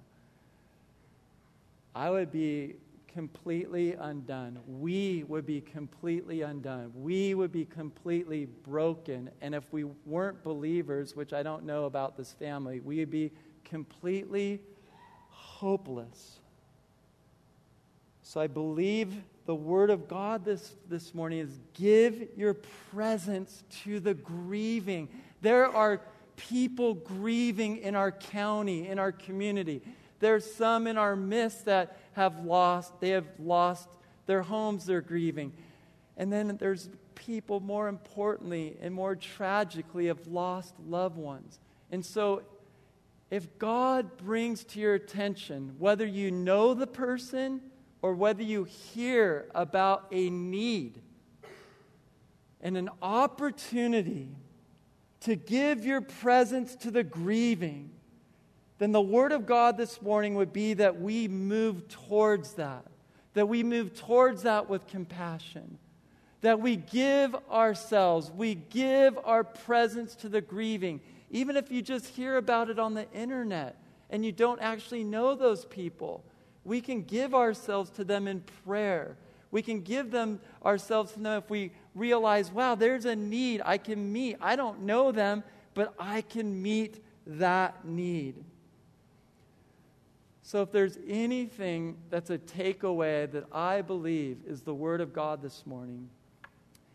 I 1.94 2.10
would 2.10 2.30
be 2.30 2.74
completely 3.12 3.94
undone. 3.94 4.60
We 4.66 5.24
would 5.24 5.46
be 5.46 5.60
completely 5.60 6.42
undone. 6.42 6.92
We 6.94 7.34
would 7.34 7.50
be 7.50 7.64
completely 7.64 8.46
broken. 8.46 9.30
And 9.40 9.54
if 9.54 9.72
we 9.72 9.84
weren't 10.06 10.44
believers, 10.44 11.16
which 11.16 11.32
I 11.32 11.42
don't 11.42 11.64
know 11.64 11.86
about 11.86 12.16
this 12.16 12.32
family, 12.32 12.80
we 12.80 12.98
would 12.98 13.10
be 13.10 13.32
completely 13.64 14.60
hopeless. 15.30 16.38
So 18.22 18.40
I 18.40 18.46
believe 18.46 19.14
the 19.46 19.54
word 19.54 19.90
of 19.90 20.06
God 20.06 20.44
this, 20.44 20.76
this 20.88 21.14
morning 21.14 21.38
is 21.38 21.58
give 21.72 22.28
your 22.36 22.54
presence 22.92 23.64
to 23.84 23.98
the 23.98 24.12
grieving. 24.14 25.08
There 25.40 25.66
are 25.66 26.02
people 26.38 26.94
grieving 26.94 27.78
in 27.78 27.94
our 27.94 28.12
county, 28.12 28.88
in 28.88 28.98
our 28.98 29.12
community. 29.12 29.82
There's 30.20 30.50
some 30.50 30.86
in 30.86 30.96
our 30.96 31.16
midst 31.16 31.66
that 31.66 31.98
have 32.12 32.44
lost, 32.44 33.00
they 33.00 33.10
have 33.10 33.26
lost 33.38 33.88
their 34.26 34.42
homes, 34.42 34.86
they're 34.86 35.00
grieving. 35.00 35.52
And 36.16 36.32
then 36.32 36.56
there's 36.58 36.88
people, 37.14 37.60
more 37.60 37.88
importantly 37.88 38.76
and 38.80 38.94
more 38.94 39.14
tragically, 39.16 40.06
have 40.06 40.26
lost 40.26 40.74
loved 40.86 41.16
ones. 41.16 41.58
And 41.90 42.04
so, 42.04 42.42
if 43.30 43.58
God 43.58 44.16
brings 44.16 44.64
to 44.64 44.80
your 44.80 44.94
attention, 44.94 45.74
whether 45.78 46.06
you 46.06 46.30
know 46.30 46.72
the 46.72 46.86
person 46.86 47.60
or 48.00 48.14
whether 48.14 48.42
you 48.42 48.64
hear 48.64 49.50
about 49.54 50.06
a 50.10 50.30
need 50.30 51.02
and 52.60 52.76
an 52.76 52.88
opportunity 53.02 54.28
to 55.20 55.34
give 55.34 55.84
your 55.84 56.00
presence 56.00 56.74
to 56.76 56.90
the 56.90 57.04
grieving, 57.04 57.90
then 58.78 58.92
the 58.92 59.00
word 59.00 59.32
of 59.32 59.46
God 59.46 59.76
this 59.76 60.00
morning 60.00 60.34
would 60.36 60.52
be 60.52 60.74
that 60.74 61.00
we 61.00 61.26
move 61.28 61.88
towards 61.88 62.54
that, 62.54 62.84
that 63.34 63.48
we 63.48 63.62
move 63.62 63.94
towards 63.94 64.42
that 64.42 64.68
with 64.68 64.86
compassion, 64.86 65.78
that 66.40 66.60
we 66.60 66.76
give 66.76 67.34
ourselves, 67.50 68.30
we 68.30 68.54
give 68.54 69.18
our 69.24 69.42
presence 69.42 70.14
to 70.16 70.28
the 70.28 70.40
grieving, 70.40 71.00
even 71.30 71.56
if 71.56 71.70
you 71.70 71.82
just 71.82 72.06
hear 72.06 72.36
about 72.36 72.70
it 72.70 72.78
on 72.78 72.94
the 72.94 73.10
internet 73.12 73.76
and 74.10 74.24
you 74.24 74.32
don't 74.32 74.60
actually 74.60 75.04
know 75.04 75.34
those 75.34 75.64
people 75.64 76.24
we 76.68 76.82
can 76.82 77.02
give 77.02 77.34
ourselves 77.34 77.88
to 77.88 78.04
them 78.04 78.28
in 78.28 78.42
prayer. 78.66 79.16
We 79.50 79.62
can 79.62 79.80
give 79.80 80.10
them 80.10 80.38
ourselves 80.64 81.12
to 81.12 81.20
them 81.20 81.38
if 81.38 81.48
we 81.48 81.72
realize, 81.98 82.50
wow, 82.52 82.74
there's 82.74 83.04
a 83.04 83.16
need 83.16 83.60
I 83.64 83.78
can 83.78 84.12
meet. 84.12 84.36
I 84.40 84.56
don't 84.56 84.82
know 84.82 85.12
them, 85.12 85.42
but 85.74 85.94
I 85.98 86.22
can 86.22 86.62
meet 86.62 87.02
that 87.26 87.84
need. 87.84 88.44
So, 90.42 90.62
if 90.62 90.72
there's 90.72 90.98
anything 91.06 91.98
that's 92.08 92.30
a 92.30 92.38
takeaway 92.38 93.30
that 93.32 93.44
I 93.52 93.82
believe 93.82 94.38
is 94.46 94.62
the 94.62 94.72
Word 94.72 95.02
of 95.02 95.12
God 95.12 95.42
this 95.42 95.66
morning, 95.66 96.08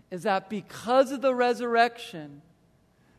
is 0.09 0.23
that 0.23 0.49
because 0.49 1.11
of 1.11 1.21
the 1.21 1.35
resurrection, 1.35 2.41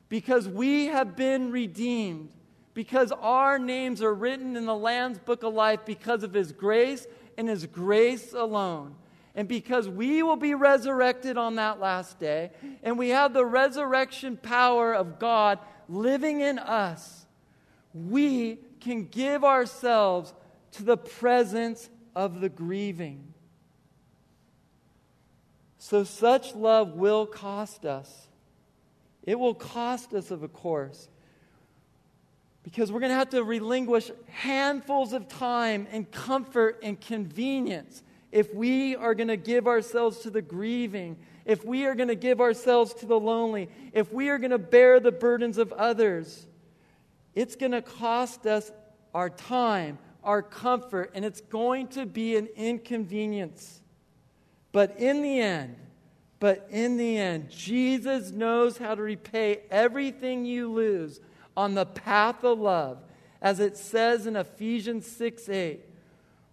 because 0.08 0.48
we 0.48 0.86
have 0.86 1.14
been 1.14 1.52
redeemed, 1.52 2.30
because 2.72 3.12
our 3.12 3.58
names 3.58 4.02
are 4.02 4.12
written 4.12 4.56
in 4.56 4.66
the 4.66 4.74
Lamb's 4.74 5.18
book 5.18 5.44
of 5.44 5.54
life 5.54 5.80
because 5.84 6.24
of 6.24 6.34
his 6.34 6.50
grace 6.50 7.06
and 7.38 7.48
his 7.48 7.66
grace 7.66 8.32
alone. 8.32 8.96
And 9.34 9.48
because 9.48 9.88
we 9.88 10.22
will 10.22 10.36
be 10.36 10.54
resurrected 10.54 11.36
on 11.36 11.56
that 11.56 11.80
last 11.80 12.18
day, 12.20 12.50
and 12.82 12.98
we 12.98 13.08
have 13.08 13.34
the 13.34 13.44
resurrection 13.44 14.36
power 14.36 14.94
of 14.94 15.18
God 15.18 15.58
living 15.88 16.40
in 16.40 16.58
us, 16.58 17.26
we 17.92 18.58
can 18.80 19.06
give 19.06 19.44
ourselves 19.44 20.32
to 20.72 20.84
the 20.84 20.96
presence 20.96 21.88
of 22.14 22.40
the 22.40 22.48
grieving. 22.48 23.34
So, 25.78 26.04
such 26.04 26.54
love 26.54 26.94
will 26.94 27.26
cost 27.26 27.84
us. 27.84 28.28
It 29.24 29.38
will 29.38 29.54
cost 29.54 30.14
us, 30.14 30.30
of 30.30 30.52
course 30.52 31.08
because 32.64 32.90
we're 32.90 32.98
going 32.98 33.10
to 33.10 33.16
have 33.16 33.28
to 33.28 33.44
relinquish 33.44 34.10
handfuls 34.26 35.12
of 35.12 35.28
time 35.28 35.86
and 35.92 36.10
comfort 36.10 36.80
and 36.82 36.98
convenience 37.00 38.02
if 38.34 38.52
we 38.52 38.96
are 38.96 39.14
going 39.14 39.28
to 39.28 39.36
give 39.36 39.68
ourselves 39.68 40.18
to 40.18 40.28
the 40.28 40.42
grieving, 40.42 41.16
if 41.44 41.64
we 41.64 41.86
are 41.86 41.94
going 41.94 42.08
to 42.08 42.16
give 42.16 42.40
ourselves 42.40 42.92
to 42.94 43.06
the 43.06 43.18
lonely, 43.18 43.68
if 43.92 44.12
we 44.12 44.28
are 44.28 44.38
going 44.38 44.50
to 44.50 44.58
bear 44.58 44.98
the 44.98 45.12
burdens 45.12 45.56
of 45.56 45.72
others. 45.72 46.48
It's 47.36 47.54
going 47.54 47.70
to 47.70 47.80
cost 47.80 48.44
us 48.44 48.72
our 49.14 49.30
time, 49.30 49.98
our 50.24 50.42
comfort, 50.42 51.12
and 51.14 51.24
it's 51.24 51.42
going 51.42 51.86
to 51.88 52.06
be 52.06 52.34
an 52.34 52.48
inconvenience. 52.56 53.80
But 54.72 54.98
in 54.98 55.22
the 55.22 55.40
end, 55.40 55.76
But 56.40 56.66
in 56.70 56.96
the 56.96 57.16
end, 57.16 57.50
Jesus 57.50 58.32
knows 58.32 58.76
how 58.76 58.96
to 58.96 59.00
repay 59.00 59.60
everything 59.70 60.44
you 60.44 60.70
lose 60.70 61.20
on 61.56 61.74
the 61.74 61.86
path 61.86 62.42
of 62.42 62.58
love, 62.58 62.98
as 63.40 63.60
it 63.60 63.76
says 63.76 64.26
in 64.26 64.34
Ephesians 64.34 65.06
6 65.06 65.48
8. 65.48 65.80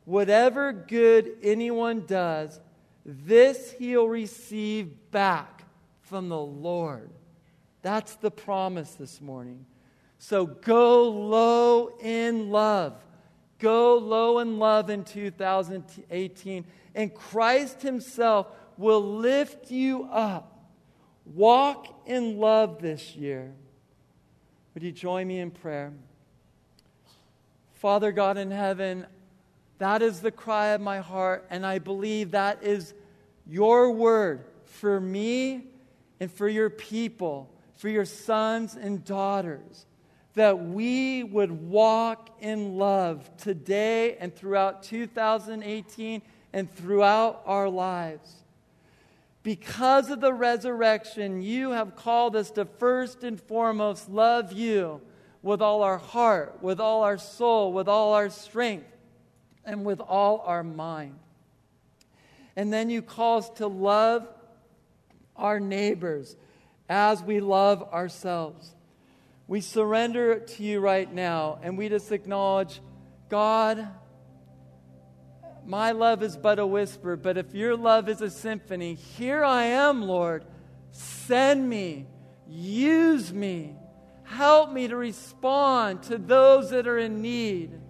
Whatever 0.06 0.74
good 0.74 1.38
anyone 1.44 2.06
does, 2.06 2.60
this 3.06 3.72
he'll 3.74 4.08
receive 4.08 5.12
back 5.12 5.64
from 6.02 6.30
the 6.30 6.40
Lord. 6.40 7.10
That's 7.82 8.16
the 8.16 8.32
promise 8.32 8.94
this 8.96 9.22
morning. 9.22 9.66
So 10.20 10.46
go 10.46 11.10
low 11.10 11.98
in 12.00 12.50
love. 12.52 13.04
Go 13.60 13.98
low 13.98 14.40
in 14.40 14.60
love 14.60 14.90
in 14.90 15.04
2018. 15.04 16.66
And 16.94 17.14
Christ 17.14 17.82
Himself 17.82 18.48
will 18.78 19.18
lift 19.18 19.72
you 19.72 20.08
up. 20.12 20.70
Walk 21.26 22.04
in 22.06 22.38
love 22.38 22.82
this 22.82 23.16
year. 23.16 23.54
Would 24.74 24.84
you 24.84 24.92
join 24.92 25.28
me 25.28 25.40
in 25.40 25.52
prayer? 25.52 25.94
Father 27.74 28.12
God 28.12 28.38
in 28.38 28.52
heaven, 28.52 29.06
that 29.82 30.04
is 30.04 30.20
the 30.20 30.30
cry 30.30 30.68
of 30.68 30.82
my 30.82 31.00
heart, 31.00 31.48
and 31.50 31.66
I 31.66 31.80
believe 31.80 32.32
that 32.32 32.62
is 32.62 32.94
your 33.48 33.90
word 33.90 34.46
for 34.66 35.00
me 35.00 35.64
and 36.20 36.32
for 36.32 36.48
your 36.48 36.70
people, 36.70 37.50
for 37.78 37.90
your 37.90 38.06
sons 38.06 38.76
and 38.76 39.04
daughters, 39.04 39.88
that 40.36 40.64
we 40.64 41.24
would 41.24 41.68
walk 41.68 42.30
in 42.42 42.78
love 42.78 43.28
today 43.38 44.18
and 44.18 44.36
throughout 44.36 44.84
2018 44.84 46.22
and 46.54 46.72
throughout 46.76 47.42
our 47.48 47.68
lives. 47.68 48.36
Because 49.42 50.12
of 50.12 50.22
the 50.22 50.32
resurrection, 50.32 51.42
you 51.42 51.72
have 51.72 51.96
called 51.96 52.36
us 52.36 52.52
to 52.52 52.66
first 52.66 53.24
and 53.24 53.42
foremost 53.42 54.12
love 54.12 54.54
you 54.54 55.02
with 55.42 55.60
all 55.60 55.82
our 55.82 55.98
heart, 55.98 56.60
with 56.62 56.80
all 56.80 57.02
our 57.02 57.18
soul, 57.18 57.74
with 57.74 57.88
all 57.88 58.14
our 58.14 58.30
strength, 58.30 58.91
and 59.66 59.86
with 59.86 60.00
all 60.00 60.44
our 60.46 60.64
mind. 60.64 61.20
And 62.56 62.72
then 62.72 62.90
you 62.90 63.02
call 63.02 63.40
us 63.40 63.50
to 63.52 63.68
love 63.68 64.28
our 65.36 65.60
neighbors 65.60 66.36
as 66.90 67.24
we 67.24 67.40
love 67.40 67.82
ourselves. 67.94 68.76
We 69.48 69.62
surrender 69.62 70.40
to 70.40 70.64
you 70.64 70.80
right 70.80 71.12
now 71.12 71.60
and 71.62 71.78
we 71.78 71.90
just 71.90 72.12
acknowledge 72.12 72.82
God, 73.30 73.88
my 75.66 75.92
love 75.92 76.22
is 76.24 76.36
but 76.36 76.60
a 76.60 76.66
whisper, 76.66 77.16
but 77.16 77.38
if 77.38 77.54
your 77.54 77.78
love 77.78 78.10
is 78.10 78.22
a 78.22 78.30
symphony, 78.30 78.96
here 78.96 79.44
I 79.44 79.64
am, 79.64 80.02
Lord. 80.02 80.46
Send 80.92 81.70
me, 81.70 82.08
use 82.48 83.32
me, 83.32 83.76
help 84.24 84.72
me 84.72 84.88
to 84.88 84.96
respond 84.96 86.04
to 86.04 86.18
those 86.18 86.72
that 86.72 86.88
are 86.88 86.98
in 86.98 87.22
need. 87.22 87.81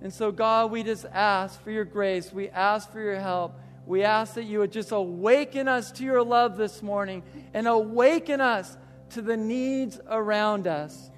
And 0.00 0.12
so, 0.12 0.30
God, 0.30 0.70
we 0.70 0.82
just 0.82 1.06
ask 1.06 1.62
for 1.62 1.70
your 1.70 1.84
grace, 1.84 2.32
we 2.32 2.48
ask 2.50 2.92
for 2.92 3.00
your 3.00 3.18
help. 3.18 3.58
We 3.88 4.04
ask 4.04 4.34
that 4.34 4.44
you 4.44 4.58
would 4.58 4.70
just 4.70 4.92
awaken 4.92 5.66
us 5.66 5.90
to 5.92 6.04
your 6.04 6.22
love 6.22 6.58
this 6.58 6.82
morning 6.82 7.22
and 7.54 7.66
awaken 7.66 8.38
us 8.38 8.76
to 9.10 9.22
the 9.22 9.36
needs 9.36 9.98
around 10.06 10.66
us. 10.66 11.10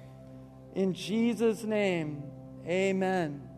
In 0.73 0.93
Jesus' 0.93 1.65
name, 1.65 2.23
amen. 2.65 3.50